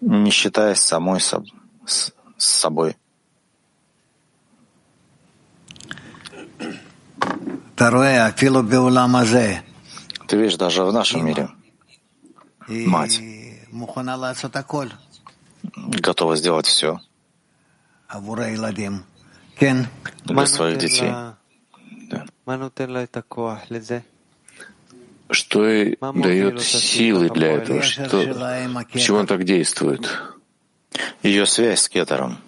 не 0.00 0.30
считаясь 0.30 0.80
самой 0.80 1.20
соб 1.20 1.44
с, 1.86 2.12
с 2.36 2.46
собой. 2.46 2.96
Ты 10.26 10.36
видишь, 10.36 10.56
даже 10.56 10.84
в 10.84 10.92
нашем 10.92 11.26
мире 11.26 11.48
мать 12.68 13.20
готова 15.76 16.36
сделать 16.36 16.66
все 16.66 17.00
для 20.24 20.46
своих 20.46 20.78
детей. 20.78 21.12
Что 25.30 25.66
и 25.68 25.96
дает 26.22 26.60
силы 26.60 27.30
для 27.30 27.52
этого? 27.52 27.82
Что, 27.82 28.22
почему 28.92 29.18
он 29.18 29.26
так 29.26 29.44
действует? 29.44 30.10
Ее 31.22 31.46
связь 31.46 31.80
с 31.82 31.88
кетером. 31.88 32.38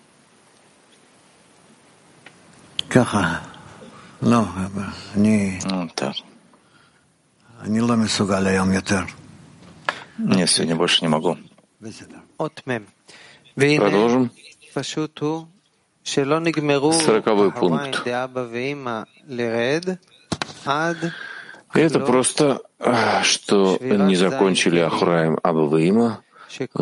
Ну, 5.65 5.89
так. 5.95 6.15
Нет, 10.19 10.51
сегодня 10.51 10.77
больше 10.77 11.03
не 11.03 11.09
могу. 11.09 11.39
Продолжим. 13.79 14.31
Сороковой 16.93 17.51
пункт. 17.51 18.07
И 21.75 21.81
это 21.81 21.99
просто, 22.01 22.61
а, 22.79 23.23
что 23.23 23.79
не 23.81 24.15
закончили 24.15 24.79
Ахураем 24.79 25.39
Абаваима, 25.43 26.21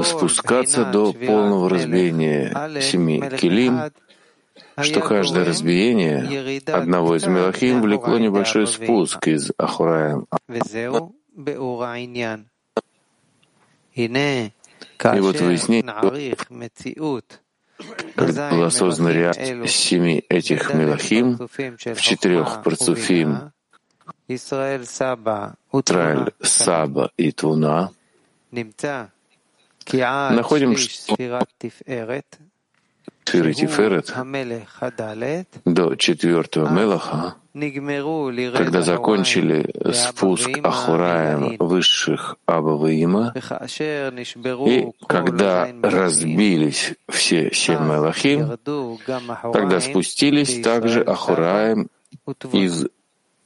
спускаться 0.02 0.84
до 0.84 1.12
полного 1.14 1.70
разбиения 1.70 2.80
семи 2.80 3.22
килим, 3.38 3.80
что 4.80 5.00
каждое 5.00 5.44
разбиение 5.46 6.60
одного 6.66 7.16
из 7.16 7.26
Мелахим 7.26 7.80
влекло 7.80 8.18
небольшой 8.18 8.66
спуск 8.66 9.26
из 9.28 9.50
Ахураем. 9.56 10.26
И 13.94 15.20
вот 15.20 15.40
выяснение, 15.40 15.94
была 18.16 18.70
создана 18.70 19.12
ряд 19.12 19.36
семи 19.68 20.24
этих 20.28 20.74
мелахим 20.74 21.38
в 21.38 22.00
четырех 22.00 22.62
парцуфим 22.62 23.52
Исраэль, 24.28 24.86
Саба 26.42 27.10
и 27.16 27.32
Твуна, 27.32 27.90
находим, 29.90 30.76
что 30.76 31.16
Тиферет 33.24 34.12
до 35.64 35.94
четвертого 35.96 36.68
Мелаха, 36.68 37.36
когда 37.53 38.81
закончили 38.81 39.73
спуск 39.93 40.49
Ахураем 40.63 41.57
высших 41.59 42.35
Абаваима, 42.45 43.33
и 44.67 44.91
когда 45.07 45.67
разбились 45.81 46.93
все 47.09 47.51
семь 47.53 47.83
Мелахим, 47.83 48.57
тогда 49.53 49.79
спустились 49.79 50.61
также 50.61 51.01
Ахураем 51.01 51.89
из 52.51 52.85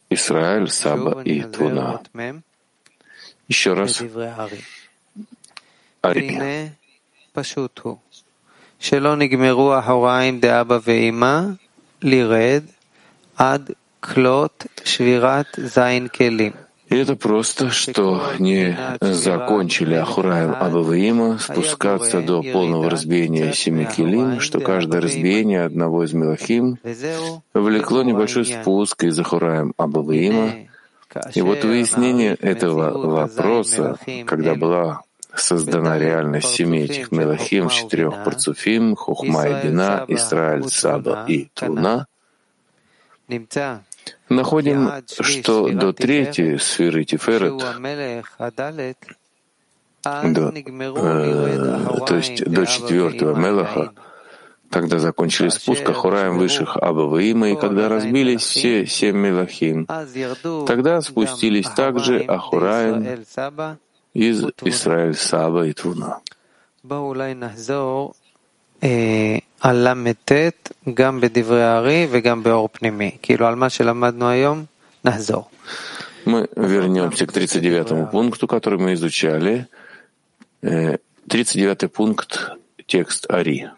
Израиль, 0.10 0.70
Саба 0.70 1.22
и 1.24 1.42
Твуна. 1.44 2.02
Еще 3.48 3.74
раз. 3.74 4.02
Ари. 6.04 6.72
שלא 8.82 9.16
נגמרו 9.16 9.74
האחוריים 9.74 10.40
דאבא 10.40 10.80
ואמא 10.84 11.42
לרד 12.02 12.64
עד 13.38 13.72
И 16.89 16.97
это 16.97 17.17
просто, 17.17 17.71
что 17.71 18.23
не 18.39 18.79
закончили 19.01 19.95
Ахураем 19.95 20.55
Абаваима 20.55 21.39
спускаться 21.39 22.21
до 22.21 22.43
полного 22.43 22.89
разбиения 22.89 23.53
семи 23.53 23.85
келим, 23.85 24.39
что 24.39 24.61
каждое 24.61 25.01
разбиение 25.01 25.65
одного 25.65 26.05
из 26.05 26.13
Мелахим 26.13 26.79
влекло 27.55 28.05
небольшой 28.05 28.47
спуск 28.47 29.03
из 29.03 29.19
Ахураем 29.19 29.75
Абаваима. 29.77 30.53
И 31.35 31.43
вот 31.43 31.65
выяснение 31.65 32.35
этого 32.35 33.07
вопроса, 33.07 33.99
когда 34.27 34.55
была 34.55 35.01
создана 35.35 35.99
реальность 35.99 36.51
семи 36.51 36.81
этих 36.81 37.11
Мелахим, 37.11 37.69
в 37.69 37.75
четырех 37.75 38.23
Парцуфим, 38.25 38.95
Хухма 38.95 39.49
и 39.49 39.67
Бина, 39.67 40.05
Исраиль, 40.07 40.69
Саба 40.69 41.25
и 41.27 41.49
Труна, 41.55 42.07
находим, 44.29 44.93
что 45.21 45.69
до 45.69 45.93
третьей 45.93 46.59
сферы 46.59 47.05
Тиферет, 47.05 47.63
до, 50.05 50.53
э, 50.55 52.07
то 52.07 52.17
есть 52.17 52.45
до 52.45 52.67
четвертого 52.67 53.35
Мелаха, 53.35 53.93
тогда 54.71 54.99
закончили 54.99 55.49
спуск 55.49 55.89
Ахураем 55.89 56.39
высших 56.39 56.77
Абаваима, 56.77 57.51
и 57.51 57.57
когда 57.57 57.89
разбились 57.89 58.43
все 58.43 58.87
семь 58.87 59.17
Мелахим, 59.17 59.87
тогда 60.67 61.01
спустились 61.01 61.69
также 61.71 62.21
Ахураем 62.21 63.25
из 64.15 64.45
Израиль 64.63 65.15
Саба 65.15 65.67
и 65.67 65.73
Твуна. 65.73 66.21
על 69.62 69.88
ל"ט 69.88 70.32
גם 70.94 71.22
בדברי 71.22 71.64
הארי 71.64 72.08
וגם 72.12 72.44
באור 72.44 72.70
פנימי. 72.72 73.12
כאילו 73.22 73.48
על 73.48 73.56
מה 73.56 73.70
שלמדנו 73.70 74.30
היום, 74.30 74.66
נחזור. 75.06 75.50
Мы 76.26 76.48
вернемся 76.56 77.26
к 77.26 77.32
39 77.32 78.12
пункту, 78.12 78.48
который 78.48 78.78
мы 78.78 78.94
изучали, 78.94 79.66
39 80.62 81.92
пункт, 81.92 82.52
текст 82.86 83.26
Ари. 83.30 83.70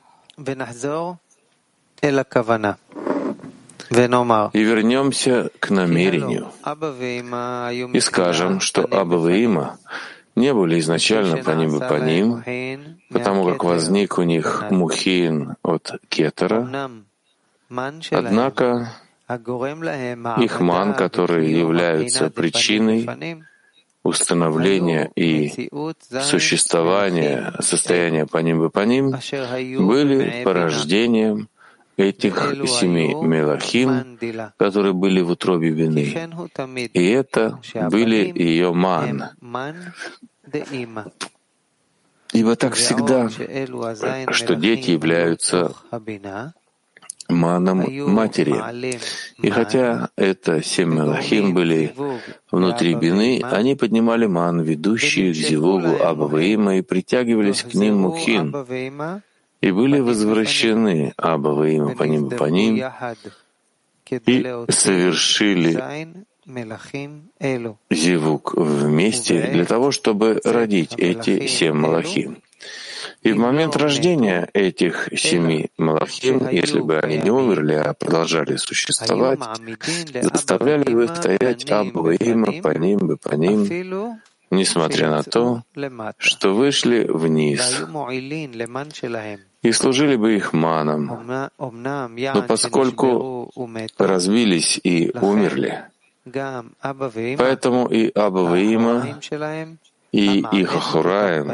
И 4.54 4.64
вернемся 4.64 5.50
к 5.60 5.70
намерению 5.70 6.52
и 7.94 8.00
скажем, 8.00 8.60
что 8.60 8.88
Аба 8.92 9.32
и 9.32 9.44
Има 9.44 9.78
не 10.39 10.55
были 10.55 10.79
изначально 10.81 11.37
по 11.39 11.51
ним 11.51 11.81
по 11.81 11.95
ним, 11.95 12.45
потому 13.11 13.45
как 13.45 13.65
возник 13.65 14.19
у 14.19 14.23
них 14.23 14.65
мухин 14.71 15.57
от 15.63 15.93
кетера, 16.09 16.91
однако 18.11 18.93
их 20.39 20.61
ман, 20.61 20.95
которые 20.95 21.59
являются 21.59 22.31
причиной 22.31 23.45
установления 24.03 25.11
и 25.15 25.69
существования 26.23 27.53
состояния 27.61 28.27
по 28.27 28.39
ним 28.39 28.65
и 28.65 28.71
по 28.71 28.81
ним, 28.81 29.11
были 29.87 30.43
порождением 30.45 31.49
этих 31.99 32.55
семи 32.67 33.15
мелахим, 33.15 34.19
которые 34.57 34.95
были 34.95 35.21
в 35.21 35.31
утробе 35.31 35.71
вины. 35.71 36.31
И 36.95 37.07
это 37.11 37.61
были 37.91 38.33
ее 38.35 38.73
ман. 38.73 39.25
Ибо 42.33 42.57
так 42.57 42.75
всегда, 42.75 43.29
что 43.29 44.55
дети 44.55 44.91
являются 44.91 45.75
маном 47.29 47.79
матери. 48.11 48.55
И 49.43 49.51
хотя 49.51 50.11
это 50.17 50.63
семь 50.63 50.95
мелахим 50.95 51.53
были 51.53 51.95
внутри 52.51 52.95
бины, 52.95 53.43
они 53.43 53.75
поднимали 53.75 54.27
ман, 54.27 54.61
ведущий 54.61 55.33
к 55.33 55.37
Зивугу 55.37 56.03
Абаваима, 56.03 56.77
и 56.77 56.83
притягивались 56.83 57.63
к 57.63 57.75
ним 57.75 58.01
мухин, 58.03 58.55
и 59.61 59.71
были 59.71 60.01
возвращены 60.01 61.13
Абаваима 61.17 61.95
по 61.95 62.05
ним 62.05 62.31
по 62.31 62.45
ним, 62.45 62.83
и 64.11 64.65
совершили 64.71 66.25
Зивук 67.91 68.55
вместе 68.55 69.51
для 69.51 69.65
того, 69.67 69.91
чтобы 69.91 70.41
родить 70.45 70.95
эти 70.97 71.47
семь 71.47 71.75
малахим. 71.75 72.39
И 73.23 73.33
в 73.33 73.39
момент 73.39 73.77
рождения 73.77 74.49
этих 74.55 75.09
семи 75.17 75.71
Малахим, 75.77 76.49
если 76.49 76.81
бы 76.81 76.99
они 76.99 77.19
не 77.19 77.31
умерли, 77.31 77.75
а 77.75 77.93
продолжали 77.93 78.57
существовать, 78.57 79.41
заставляли 80.23 80.95
бы 80.95 81.09
стоять 81.09 81.71
Абба 81.71 82.15
Има 82.15 82.63
по 82.63 82.77
ним 82.77 82.99
бы 82.99 83.17
по 83.17 83.35
ним, 83.35 84.21
несмотря 84.51 85.11
на 85.11 85.23
то, 85.23 85.63
что 86.19 86.55
вышли 86.55 87.05
вниз 87.09 87.85
и 89.63 89.73
служили 89.73 90.17
бы 90.17 90.37
их 90.37 90.53
маном. 90.53 91.27
Но 91.59 92.43
поскольку 92.47 93.51
разбились 93.99 94.81
и 94.83 95.13
умерли, 95.21 95.85
поэтому 97.37 97.87
и 97.87 98.11
Абба 98.15 98.59
Има 98.59 99.19
и 100.13 100.41
их 100.53 100.75
Ахураем, 100.75 101.53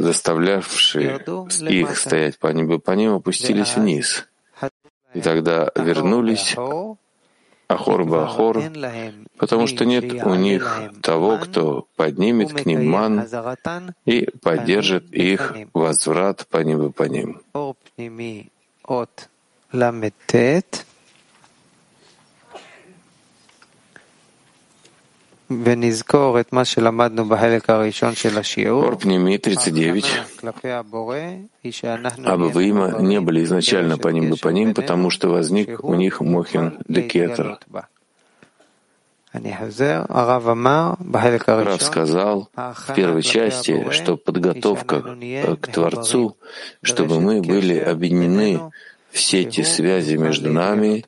заставлявшие 0.00 1.24
их 1.68 1.96
стоять 1.96 2.38
по 2.38 2.48
небу 2.48 2.78
по 2.78 2.92
ним, 2.92 3.14
опустились 3.14 3.76
вниз. 3.76 4.26
И 5.14 5.20
тогда 5.20 5.70
вернулись 5.74 6.54
Ахор 7.70 8.04
Бахор, 8.04 8.62
потому 9.38 9.68
что 9.68 9.84
нет 9.84 10.04
у 10.24 10.34
них 10.34 10.90
того, 11.02 11.38
кто 11.38 11.86
поднимет 11.94 12.52
к 12.52 12.66
ним 12.66 12.90
ман 12.90 13.26
и 14.04 14.28
поддержит 14.42 15.12
их 15.12 15.54
возврат 15.72 16.46
по 16.50 16.58
небу 16.58 16.90
по 16.90 17.04
ним. 17.04 17.40
Ор 28.86 28.96
пними 28.96 29.36
39. 29.36 30.06
Абавима 32.24 33.00
не 33.00 33.20
были 33.20 33.42
изначально 33.42 33.98
по 33.98 34.08
ним 34.08 34.30
бы 34.30 34.36
по 34.36 34.46
ним, 34.48 34.74
потому 34.74 35.10
что 35.10 35.28
возник 35.28 35.82
у 35.82 35.94
них 35.94 36.20
Мохин 36.20 36.78
Декетер. 36.86 37.58
Рав 41.64 41.82
сказал 41.82 42.48
в 42.54 42.94
первой 42.94 43.22
части, 43.22 43.90
что 43.90 44.16
подготовка 44.16 45.02
к 45.60 45.66
Творцу, 45.66 46.36
чтобы 46.80 47.20
мы 47.20 47.42
были 47.42 47.76
объединены 47.76 48.60
в 49.10 49.18
сети 49.18 49.64
связи 49.64 50.14
между 50.14 50.52
нами, 50.52 51.04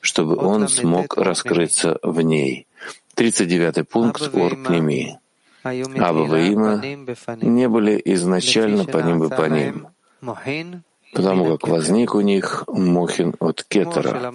чтобы 0.00 0.34
Он 0.36 0.68
смог 0.68 1.16
раскрыться 1.16 2.00
в 2.02 2.20
ней. 2.22 2.66
39 3.14 3.88
пункт 3.88 4.22
Орпними. 4.34 5.18
Абба 5.64 6.40
и 6.40 6.52
Има 6.52 6.82
не 7.40 7.68
были 7.68 8.00
изначально 8.04 8.84
по 8.84 8.98
ним 8.98 9.24
и 9.24 9.28
по 9.30 9.46
ним, 9.48 9.86
потому 11.14 11.46
как 11.46 11.68
возник 11.68 12.14
у 12.14 12.20
них 12.20 12.64
Мохин 12.68 13.34
от 13.40 13.64
Кетера. 13.64 14.32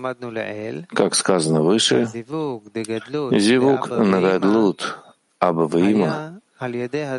Как 0.90 1.14
сказано 1.14 1.62
выше, 1.62 2.08
Зивук 2.12 3.90
Нагадлут 3.90 4.98
Абба 5.40 5.80
и 5.80 5.92
Има 5.92 6.42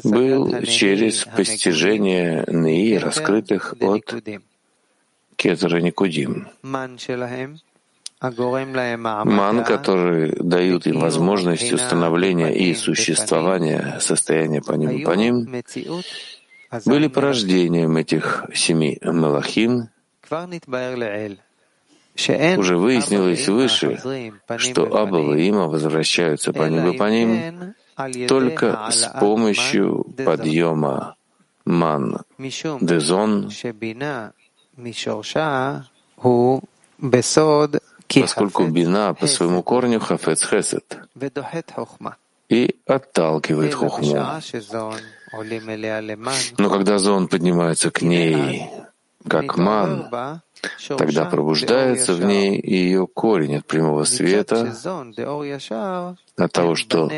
был 0.05 0.63
через 0.63 1.25
постижение 1.25 2.45
Неи, 2.49 2.97
раскрытых 2.97 3.75
от 3.81 4.15
Кетера 5.37 5.81
Никудим. 5.81 6.49
Ман, 8.21 9.65
которые 9.65 10.33
дают 10.39 10.87
им 10.87 11.01
возможность 11.01 11.73
установления 11.73 12.55
и 12.55 12.75
существования 12.75 13.97
состояния 14.01 14.61
по 14.61 14.73
ним 14.73 15.05
по 15.05 15.13
ним, 15.13 15.49
были 16.85 17.09
порождением 17.09 17.97
этих 17.97 18.45
семи 18.55 18.99
мелахим. 19.03 19.89
Уже 22.59 22.77
выяснилось 22.77 23.49
выше, 23.49 23.99
что 24.59 24.83
Абба 24.95 25.37
и 25.37 25.49
Има 25.49 25.69
возвращаются 25.69 26.53
по 26.53 26.65
ним 26.65 26.91
и 26.91 26.97
по 26.99 27.09
ним 27.09 27.75
только 28.29 28.89
с 28.91 29.07
помощью 29.19 30.05
подъема 30.25 31.17
ман 31.65 32.19
дезон, 32.81 33.51
поскольку 38.15 38.67
бина 38.67 39.15
по 39.15 39.27
своему 39.27 39.63
корню 39.63 40.01
хафец 40.01 40.45
хесед. 40.45 40.99
И 42.49 42.77
отталкивает 42.87 43.75
хухму. 43.75 44.27
Но 46.59 46.71
когда 46.71 46.99
зон 46.99 47.29
поднимается 47.29 47.91
к 47.91 48.03
ней, 48.03 48.69
как 49.29 49.57
ман, 49.57 50.11
тогда 50.99 51.27
пробуждается 51.27 52.15
в 52.15 52.25
ней 52.25 52.61
ее 52.61 53.07
корень 53.07 53.57
от 53.57 53.67
прямого 53.67 54.05
света, 54.05 54.75
от 56.37 56.53
того, 56.53 56.75
что 56.75 57.11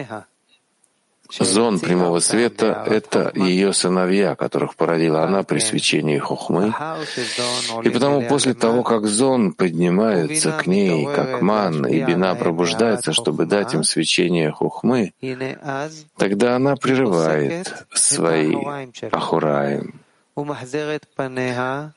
Зон 1.40 1.80
прямого 1.80 2.20
света— 2.20 2.84
это 2.86 3.32
ее 3.34 3.72
сыновья, 3.72 4.34
которых 4.34 4.76
породила 4.76 5.24
она 5.24 5.42
при 5.42 5.58
свечении 5.58 6.18
хухмы. 6.18 6.74
И 7.82 7.88
потому 7.88 8.22
после 8.28 8.54
того, 8.54 8.82
как 8.82 9.06
зон 9.06 9.52
поднимается 9.52 10.52
к 10.52 10.66
ней, 10.66 11.06
как 11.06 11.40
ман, 11.40 11.86
и 11.86 12.02
бина 12.02 12.34
пробуждается, 12.34 13.12
чтобы 13.12 13.46
дать 13.46 13.74
им 13.74 13.82
свечение 13.82 14.50
хухмы, 14.50 15.12
тогда 16.16 16.56
она 16.56 16.76
прерывает 16.76 17.72
свои 17.92 18.54
ахураем 19.10 20.01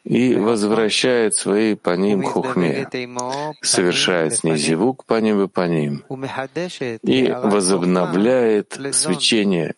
и 0.04 0.36
возвращает 0.36 1.36
свои 1.36 1.76
по 1.76 1.96
ним 1.96 2.24
хухме, 2.24 2.88
совершает 3.62 4.34
с 4.36 4.44
ней 4.44 4.58
зевук 4.58 5.06
по 5.06 5.20
ним 5.22 5.44
и 5.44 5.48
по 5.48 5.68
ним, 5.68 6.04
и 7.04 7.32
возобновляет 7.32 8.80
свечение 8.92 9.76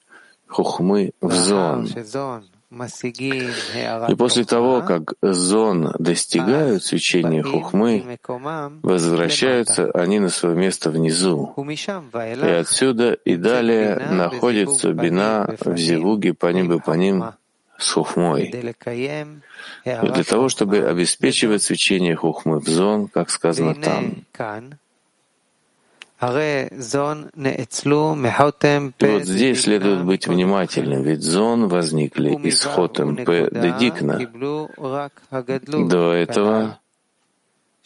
хухмы 0.47 1.11
в 1.21 1.33
зон. 1.33 1.87
И 2.69 4.15
после 4.15 4.43
того, 4.43 4.81
как 4.81 5.13
зон 5.21 5.93
достигают 5.99 6.83
свечения 6.83 7.41
хухмы, 7.41 8.19
возвращаются 8.83 9.89
они 9.91 10.19
на 10.19 10.27
свое 10.27 10.55
место 10.55 10.89
внизу. 10.89 11.53
И 11.55 12.49
отсюда 12.49 13.13
и 13.13 13.35
далее 13.37 13.95
находится 14.11 14.91
бина 14.91 15.55
в 15.61 15.77
зевуге 15.77 16.33
по 16.33 16.47
ним 16.51 16.73
и 16.73 16.79
по 16.79 16.91
ним 16.91 17.23
с 17.77 17.91
хухмой, 17.91 18.49
для 18.49 20.23
того, 20.23 20.49
чтобы 20.49 20.87
обеспечивать 20.87 21.63
свечение 21.63 22.15
хухмы 22.15 22.59
в 22.59 22.67
зон, 22.67 23.07
как 23.07 23.29
сказано 23.29 23.75
там. 23.75 24.25
И 28.99 29.05
вот 29.05 29.23
здесь 29.23 29.61
следует 29.61 30.03
быть 30.03 30.27
внимательным, 30.27 31.03
ведь 31.03 31.21
зон 31.21 31.67
возникли 31.67 32.33
из 32.47 32.63
хотем 32.63 33.17
п 33.17 33.49
дедикна. 33.51 34.19
До 35.87 36.13
этого 36.13 36.79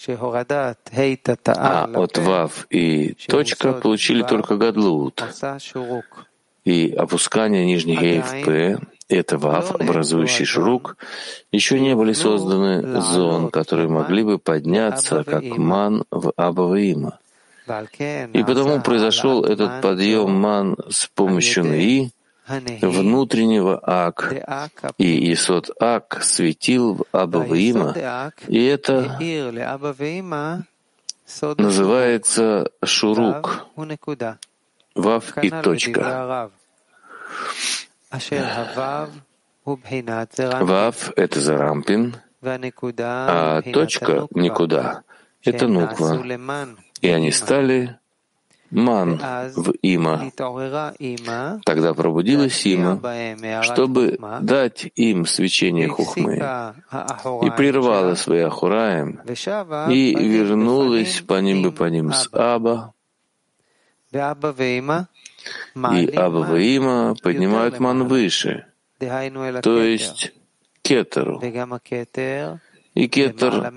а 0.08 1.90
от 1.94 2.18
вав 2.18 2.66
и 2.70 3.14
точка 3.28 3.74
получили 3.74 4.24
только 4.24 4.56
гадлут. 4.58 5.24
И 6.64 6.94
опускание 6.98 7.66
нижних 7.66 8.00
гей 8.00 8.22
в 8.22 8.46
п 8.46 8.80
это 9.16 9.38
вав, 9.38 9.76
образующий 9.76 10.46
шурук, 10.46 10.98
еще 11.52 11.80
не 11.80 11.96
были 11.96 12.14
созданы 12.14 13.02
зон, 13.02 13.50
которые 13.50 13.88
могли 13.88 14.24
бы 14.24 14.38
подняться 14.38 15.24
как 15.24 15.44
ман 15.58 16.04
в 16.12 16.34
Абаваима. 16.36 17.20
И 18.34 18.44
потому 18.44 18.82
произошел 18.82 19.46
этот 19.46 19.82
подъем 19.82 20.34
ман 20.34 20.78
с 20.90 21.08
помощью 21.08 21.66
Наи, 21.66 22.12
внутреннего 22.82 23.80
Ак, 23.82 24.34
и 24.98 25.34
Исот 25.34 25.70
Ак 25.80 26.20
светил 26.24 26.96
в 26.96 27.06
Абаваима, 27.12 28.34
и 28.48 28.66
это 28.66 29.18
называется 31.58 32.72
Шурук, 32.84 33.68
Вав 34.94 35.38
и 35.38 35.50
точка. 35.50 36.52
Вав— 40.62 41.12
это 41.16 41.40
Зарампин, 41.40 42.16
а 42.44 43.62
точка— 43.62 44.28
никуда— 44.32 45.04
это 45.44 45.68
Нуква. 45.68 46.24
И 47.02 47.10
они 47.10 47.32
стали 47.32 47.98
ман 48.72 49.20
в 49.56 49.74
има. 49.82 50.32
Тогда 51.66 51.94
пробудилась 51.94 52.66
има, 52.66 53.00
чтобы 53.64 54.20
дать 54.42 54.92
им 54.96 55.26
свечение 55.26 55.88
хухмы, 55.88 56.36
и 56.38 57.50
прервала 57.52 58.16
свои 58.16 58.42
ахураем, 58.42 59.22
и 59.90 60.16
вернулась 60.16 61.22
по 61.22 61.40
ним 61.40 61.64
бы 61.64 61.72
по 61.72 61.86
ним 61.86 62.12
с 62.14 62.30
Аба, 62.34 62.94
и 65.76 66.16
Аба 66.16 66.60
Има 66.60 67.16
поднимают 67.22 67.80
ман 67.80 68.08
выше, 68.08 68.66
то 69.00 69.82
есть 69.82 70.34
кетеру. 70.82 71.42
И 72.94 73.08
кетер 73.08 73.72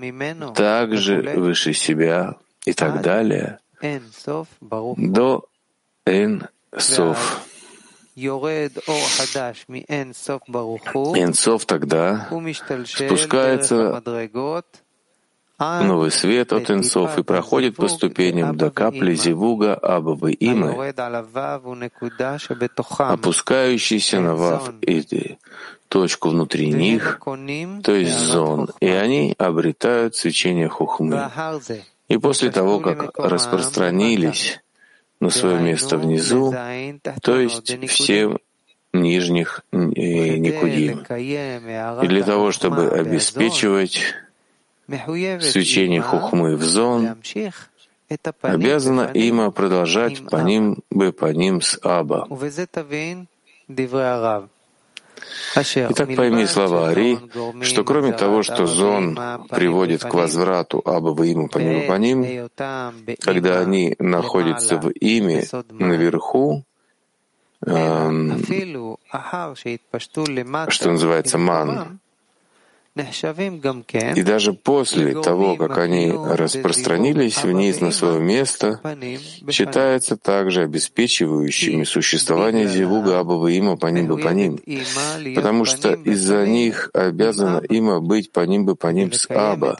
также 0.53 1.21
выше 1.35 1.73
себя 1.73 2.35
и 2.65 2.73
так 2.73 3.01
далее, 3.01 3.59
до 4.97 5.45
Эн 6.05 6.47
Сов. 6.77 7.45
Энсов 11.17 11.65
тогда 11.65 12.27
спускается 12.29 14.01
новый 15.59 16.11
свет 16.11 16.53
от 16.53 16.69
инсов 16.69 17.17
и 17.17 17.23
проходит 17.23 17.75
по 17.75 17.87
ступеням 17.87 18.57
до 18.57 18.71
капли 18.71 19.15
зивуга 19.15 19.75
Абавы 19.75 20.33
Имы, 20.33 20.93
опускающейся 22.97 24.19
на 24.19 24.35
Вав 24.35 24.73
и 24.81 25.37
точку 25.87 26.29
внутри 26.29 26.71
них, 26.71 27.21
то 27.83 27.93
есть 27.93 28.17
зон, 28.17 28.69
и 28.81 28.89
они 28.89 29.33
обретают 29.37 30.15
свечение 30.15 30.67
хухмы. 30.67 31.29
И 32.07 32.17
после 32.17 32.51
того, 32.51 32.79
как 32.79 33.17
распространились 33.17 34.59
на 35.19 35.29
свое 35.29 35.59
место 35.59 35.97
внизу, 35.97 36.53
то 37.21 37.39
есть 37.39 37.87
всем 37.87 38.39
нижних 38.93 39.61
никудим. 39.71 41.05
И 42.03 42.07
для 42.07 42.23
того, 42.23 42.51
чтобы 42.51 42.89
обеспечивать 42.89 44.15
свечение 44.87 46.01
хухмы 46.01 46.55
в 46.55 46.63
зон, 46.63 47.17
обязана 48.41 49.11
има 49.13 49.51
продолжать 49.51 50.25
по 50.27 50.37
ним 50.37 50.77
бы 50.89 51.11
по 51.11 51.31
ним 51.31 51.61
с 51.61 51.79
Аба. 51.81 52.27
Итак, 55.55 56.15
пойми 56.15 56.45
слова 56.45 56.89
Ари, 56.89 57.17
что 57.63 57.83
кроме 57.83 58.11
того, 58.13 58.43
что 58.43 58.67
зон 58.67 59.17
приводит 59.49 60.03
к 60.03 60.13
возврату 60.13 60.81
Аба 60.85 61.23
ему 61.23 61.47
по 61.47 61.57
ним 61.57 61.87
по 61.87 61.93
ним, 61.93 62.49
когда 63.21 63.59
они 63.59 63.95
находятся 63.99 64.77
в 64.77 64.89
име 64.89 65.45
наверху, 65.69 66.63
эм, 67.65 68.43
что 70.69 70.91
называется 70.91 71.37
ман, 71.37 71.99
и 72.95 74.23
даже 74.23 74.53
после 74.53 75.21
того, 75.21 75.57
как 75.57 75.77
они 75.79 76.11
распространились 76.11 77.43
вниз 77.43 77.81
на 77.81 77.91
свое 77.91 78.21
место, 78.21 78.79
считаются 79.49 80.15
также 80.15 80.61
обеспечивающими 80.61 81.83
существование 81.83 82.69
Зивуга 82.69 83.19
Абава 83.19 83.47
Има 83.51 83.75
по 83.75 83.87
ним 83.87 84.07
бы 84.07 84.17
по 84.17 84.29
ним, 84.29 84.59
потому 85.35 85.65
что 85.65 85.93
из-за 85.93 86.45
них 86.45 86.89
обязано 86.93 87.61
има 87.67 87.99
быть 87.99 88.31
по 88.31 88.45
ним 88.45 88.63
бы 88.65 88.77
по 88.77 88.87
ним 88.87 89.11
с 89.11 89.29
Аба, 89.29 89.77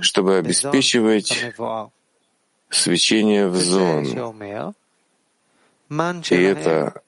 чтобы 0.00 0.36
обеспечивать 0.36 1.54
свечение 2.68 3.46
в 3.46 3.54
зон. 3.54 4.06
И 6.30 6.34
это 6.34 7.03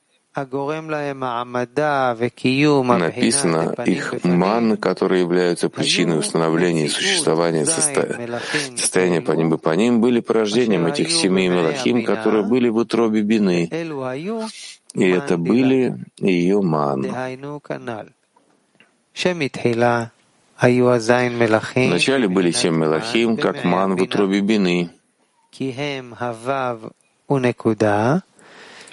Написано 2.98 3.74
их 3.86 4.24
ман, 4.24 4.76
которые 4.76 5.22
являются 5.22 5.70
причиной 5.70 6.18
установления 6.18 6.84
и 6.86 6.88
существования 6.88 7.64
состояния. 7.64 8.40
Состояния 8.76 9.22
по 9.22 9.32
ним 9.32 9.54
и 9.54 9.56
по 9.56 9.70
ним 9.70 10.00
были 10.02 10.20
порождением 10.20 10.86
этих 10.86 11.10
семи 11.10 11.48
Мелахим, 11.48 12.04
которые 12.04 12.44
были 12.44 12.68
в 12.68 12.76
утробе 12.76 13.22
Бины. 13.22 13.70
И 14.94 15.04
это 15.08 15.38
были 15.38 15.96
ее 16.18 16.60
ман. 16.60 17.06
Вначале 21.88 22.28
были 22.28 22.50
семь 22.50 22.76
Мелахим, 22.76 23.36
как 23.38 23.64
ман 23.64 23.96
в 23.96 24.02
утробе 24.02 24.40
Бины. 24.40 24.90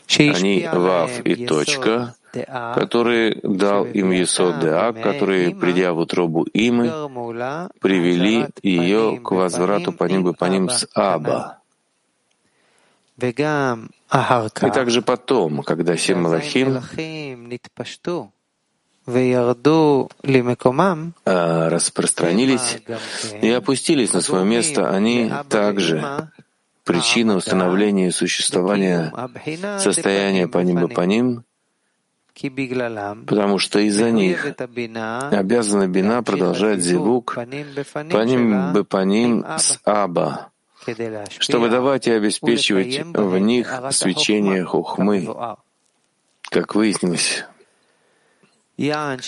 Они 0.09 0.67
Вав 0.71 1.19
и 1.21 1.45
точка, 1.45 2.15
который 2.31 3.39
дал 3.43 3.85
им 3.85 4.11
Есод 4.11 4.59
Деак, 4.59 5.01
которые, 5.01 5.55
придя 5.55 5.93
в 5.93 5.99
утробу 5.99 6.45
Имы, 6.53 6.91
привели 7.79 8.47
ее 8.61 9.19
к 9.23 9.31
возврату 9.31 9.91
по 9.91 10.05
ним 10.05 10.33
по 10.33 10.45
ним 10.45 10.69
с 10.69 10.87
Аба. 10.93 11.59
И 13.21 14.71
также 14.71 15.01
потом, 15.01 15.61
когда 15.63 15.95
семь 15.97 16.19
Малахим 16.19 16.81
а, 21.25 21.69
распространились 21.69 22.81
и 23.41 23.49
опустились 23.49 24.13
на 24.13 24.21
свое 24.21 24.45
место, 24.45 24.89
они 24.89 25.31
также 25.49 26.29
причина 26.83 27.35
установления 27.35 28.07
и 28.07 28.11
существования 28.11 29.13
состояния 29.79 30.47
по 30.47 30.59
ним 30.59 30.85
и 30.85 30.93
по 30.93 31.01
ним, 31.01 31.43
потому 33.27 33.59
что 33.59 33.79
из-за 33.79 34.11
них 34.11 34.55
обязана 35.31 35.87
бина 35.87 36.23
продолжать 36.23 36.79
зевук 36.79 37.35
по 37.35 38.23
ним 38.23 38.73
бы 38.73 38.83
по 38.83 39.03
ним 39.03 39.45
с 39.57 39.79
Аба, 39.85 40.49
чтобы 41.39 41.69
давать 41.69 42.07
и 42.07 42.11
обеспечивать 42.11 43.01
в 43.13 43.37
них 43.37 43.73
свечение 43.91 44.63
хухмы, 44.63 45.27
как 46.49 46.75
выяснилось. 46.75 47.45
Ян, 48.75 49.19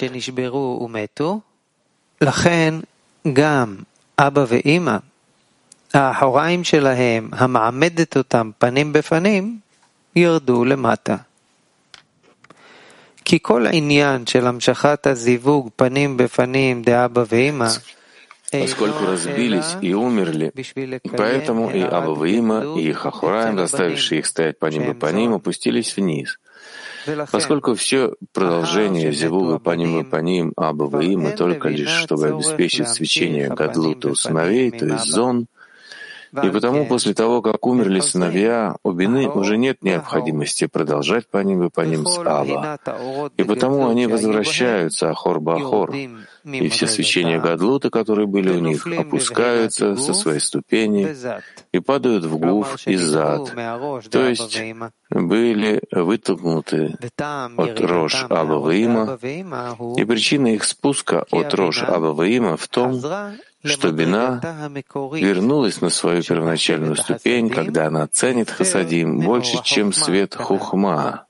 האחוריים 5.95 6.65
שלהם, 6.65 7.31
המעמדת 7.33 8.17
אותם 8.17 8.51
פנים 8.59 8.93
בפנים, 8.93 9.59
ירדו 10.17 10.65
למטה. 10.65 11.17
כי 13.25 13.39
כל 13.43 13.67
העניין 13.67 14.27
של 14.27 14.47
המשכת 14.47 15.07
הזיווג 15.07 15.71
פנים 15.77 16.17
בפנים 16.17 16.83
דאבא 16.83 17.25
ואמא 17.29 17.69
поскольку 18.53 19.07
разбились 19.07 19.77
и 19.81 19.93
умерли, 19.95 20.53
поэтому 21.17 21.71
и 21.71 21.81
Абава 21.81 22.25
Има, 22.25 22.75
и 22.77 22.89
их 22.89 23.07
Ахураем, 23.07 23.59
заставившие 23.59 24.21
их 24.21 24.27
стоять 24.27 24.59
по 24.59 24.67
ним 24.67 24.91
и 24.91 24.95
по 24.95 25.07
ним, 25.07 25.35
опустились 25.35 25.97
вниз. 25.97 26.39
Поскольку 27.31 27.75
все 27.75 28.15
продолжение 28.33 29.13
Зевуга 29.13 29.59
по 29.59 29.71
ним 29.71 30.01
и 30.01 30.05
по 30.05 30.17
ним 30.17 30.53
Абава 30.57 31.01
Има 31.01 31.31
только 31.31 31.69
лишь, 31.69 32.03
чтобы 32.03 32.29
обеспечить 32.29 32.89
свечение 32.89 33.49
Гадлута 33.49 34.09
у 34.09 34.15
сыновей, 34.15 34.71
то 34.71 34.87
есть 34.87 35.05
зон, 35.05 35.47
и 36.44 36.50
потому 36.50 36.86
после 36.86 37.14
того, 37.14 37.42
как 37.42 37.66
умерли 37.66 38.00
сыновья, 38.00 38.76
у 38.84 38.92
Бины 38.92 39.30
уже 39.30 39.58
нет 39.58 39.84
необходимости 39.84 40.68
продолжать 40.68 41.28
по 41.28 41.38
ним 41.38 41.64
и 41.64 41.70
по 41.70 41.82
ним 41.82 42.06
с 42.06 42.18
Ава. 42.20 42.80
И 43.38 43.44
потому 43.44 43.88
они 43.88 44.08
возвращаются 44.08 45.10
Ахор 45.10 45.40
Бахор, 45.40 45.94
и 46.44 46.70
все 46.70 46.88
свечения 46.88 47.40
Гадлута, 47.40 47.90
которые 47.90 48.28
были 48.28 48.52
у 48.52 48.60
них, 48.60 48.86
опускаются 48.88 49.96
со 49.96 50.14
своей 50.14 50.40
ступени 50.40 51.16
и 51.72 51.80
падают 51.80 52.26
в 52.26 52.38
Гуф 52.38 52.88
и 52.88 52.96
Зад, 52.96 53.54
то 54.12 54.28
есть 54.28 54.60
были 55.10 55.82
вытолкнуты 55.92 56.98
от 57.58 57.82
Рош 57.82 58.26
Абаваима, 58.30 59.18
и 59.98 60.06
причина 60.06 60.48
их 60.54 60.64
спуска 60.64 61.26
от 61.32 61.54
Рош 61.54 61.84
Абаваима 61.84 62.58
в 62.58 62.68
том, 62.68 63.02
что 63.66 63.92
Бина 63.92 64.42
вернулась 65.14 65.82
на 65.82 65.90
свою 65.90 66.24
первоначальную 66.24 66.96
ступень, 66.96 67.50
когда 67.50 67.88
она 67.88 68.08
ценит 68.08 68.50
Хасадим 68.50 69.20
больше, 69.20 69.62
чем 69.64 69.94
свет 69.94 70.36
Хухма. 70.36 71.26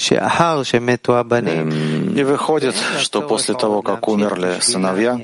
Эм, 0.00 2.16
и 2.16 2.22
выходит, 2.22 2.76
что 2.98 3.22
после 3.22 3.54
того, 3.54 3.82
как 3.82 4.06
умерли 4.06 4.58
сыновья, 4.60 5.18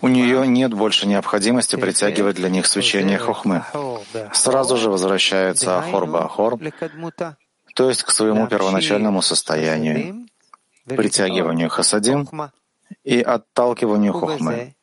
у 0.00 0.06
нее 0.06 0.46
нет 0.46 0.72
больше 0.72 1.08
необходимости 1.08 1.74
притягивать 1.74 2.36
для 2.36 2.48
них 2.48 2.66
свечение 2.66 3.18
хухмы. 3.18 3.64
Сразу 4.32 4.76
же 4.76 4.90
возвращается 4.90 5.78
Ахор 5.78 6.06
Бахор, 6.06 6.56
то 7.74 7.88
есть 7.88 8.04
к 8.04 8.10
своему 8.10 8.46
первоначальному 8.46 9.22
состоянию, 9.22 10.28
притягиванию 10.86 11.68
хасадим 11.68 12.28
и 13.04 13.20
отталкиванию 13.20 14.12
хухмы. 14.12 14.74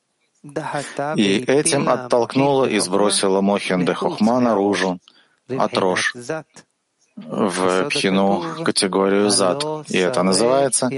И 1.15 1.43
этим 1.47 1.87
оттолкнула 1.87 2.65
и 2.65 2.79
сбросила 2.79 3.41
Мохин 3.41 3.85
де 3.85 3.93
Хухма 3.93 4.39
наружу, 4.39 4.99
от 5.49 5.77
рож, 5.77 6.13
в 7.15 7.89
пхину 7.89 8.43
категорию 8.65 9.29
зад. 9.29 9.63
И 9.87 9.97
это 9.97 10.23
называется 10.23 10.89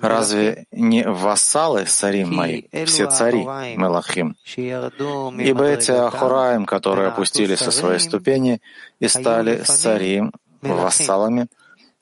разве 0.00 0.66
не 0.70 1.02
вассалы 1.04 1.84
царим 1.84 2.34
мои, 2.34 2.62
все 2.86 3.10
цари 3.10 3.44
Мелахим? 3.76 4.36
Ибо 4.56 5.64
эти 5.64 5.90
Ахураим, 5.90 6.66
которые 6.66 7.08
опустились 7.08 7.58
со 7.58 7.70
своей 7.70 7.98
ступени 7.98 8.60
и 9.00 9.08
стали 9.08 9.62
царим, 9.62 10.32
вассалами, 10.60 11.48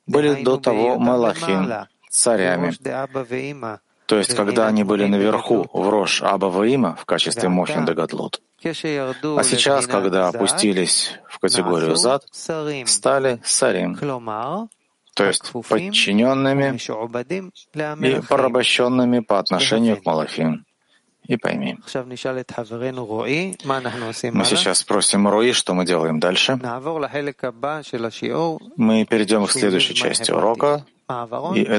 были 0.07 0.42
до 0.42 0.57
того 0.57 0.99
Мелахим, 0.99 1.73
царями. 2.11 2.75
То 4.11 4.18
есть, 4.18 4.35
когда 4.35 4.66
они 4.66 4.83
были 4.83 5.07
наверху, 5.07 5.68
в 5.73 5.88
Рош 5.88 6.23
Абаваима 6.23 6.96
в 6.96 7.05
качестве 7.05 7.49
Мохин 7.49 7.85
Гадлут. 7.85 8.42
А 8.64 8.75
сейчас, 9.44 9.87
когда 9.87 10.27
опустились 10.27 11.16
в 11.29 11.38
категорию 11.38 11.94
зад, 11.94 12.25
стали 12.33 13.40
сарим, 13.44 13.96
то 15.14 15.25
есть 15.25 15.53
подчиненными 15.53 16.77
и 18.05 18.20
порабощенными 18.29 19.20
по 19.20 19.38
отношению 19.38 19.96
к 20.03 20.05
Малахим. 20.05 20.66
И 21.27 21.37
пойми. 21.37 21.79
Мы 24.33 24.44
сейчас 24.44 24.79
спросим 24.79 25.29
Руи, 25.29 25.53
что 25.53 25.75
мы 25.75 25.87
делаем 25.87 26.18
дальше. 26.18 26.59
Мы 28.77 29.05
перейдем 29.05 29.46
к 29.46 29.53
следующей 29.53 29.94
части 29.94 30.33
урока, 30.33 30.85
и 31.55 31.64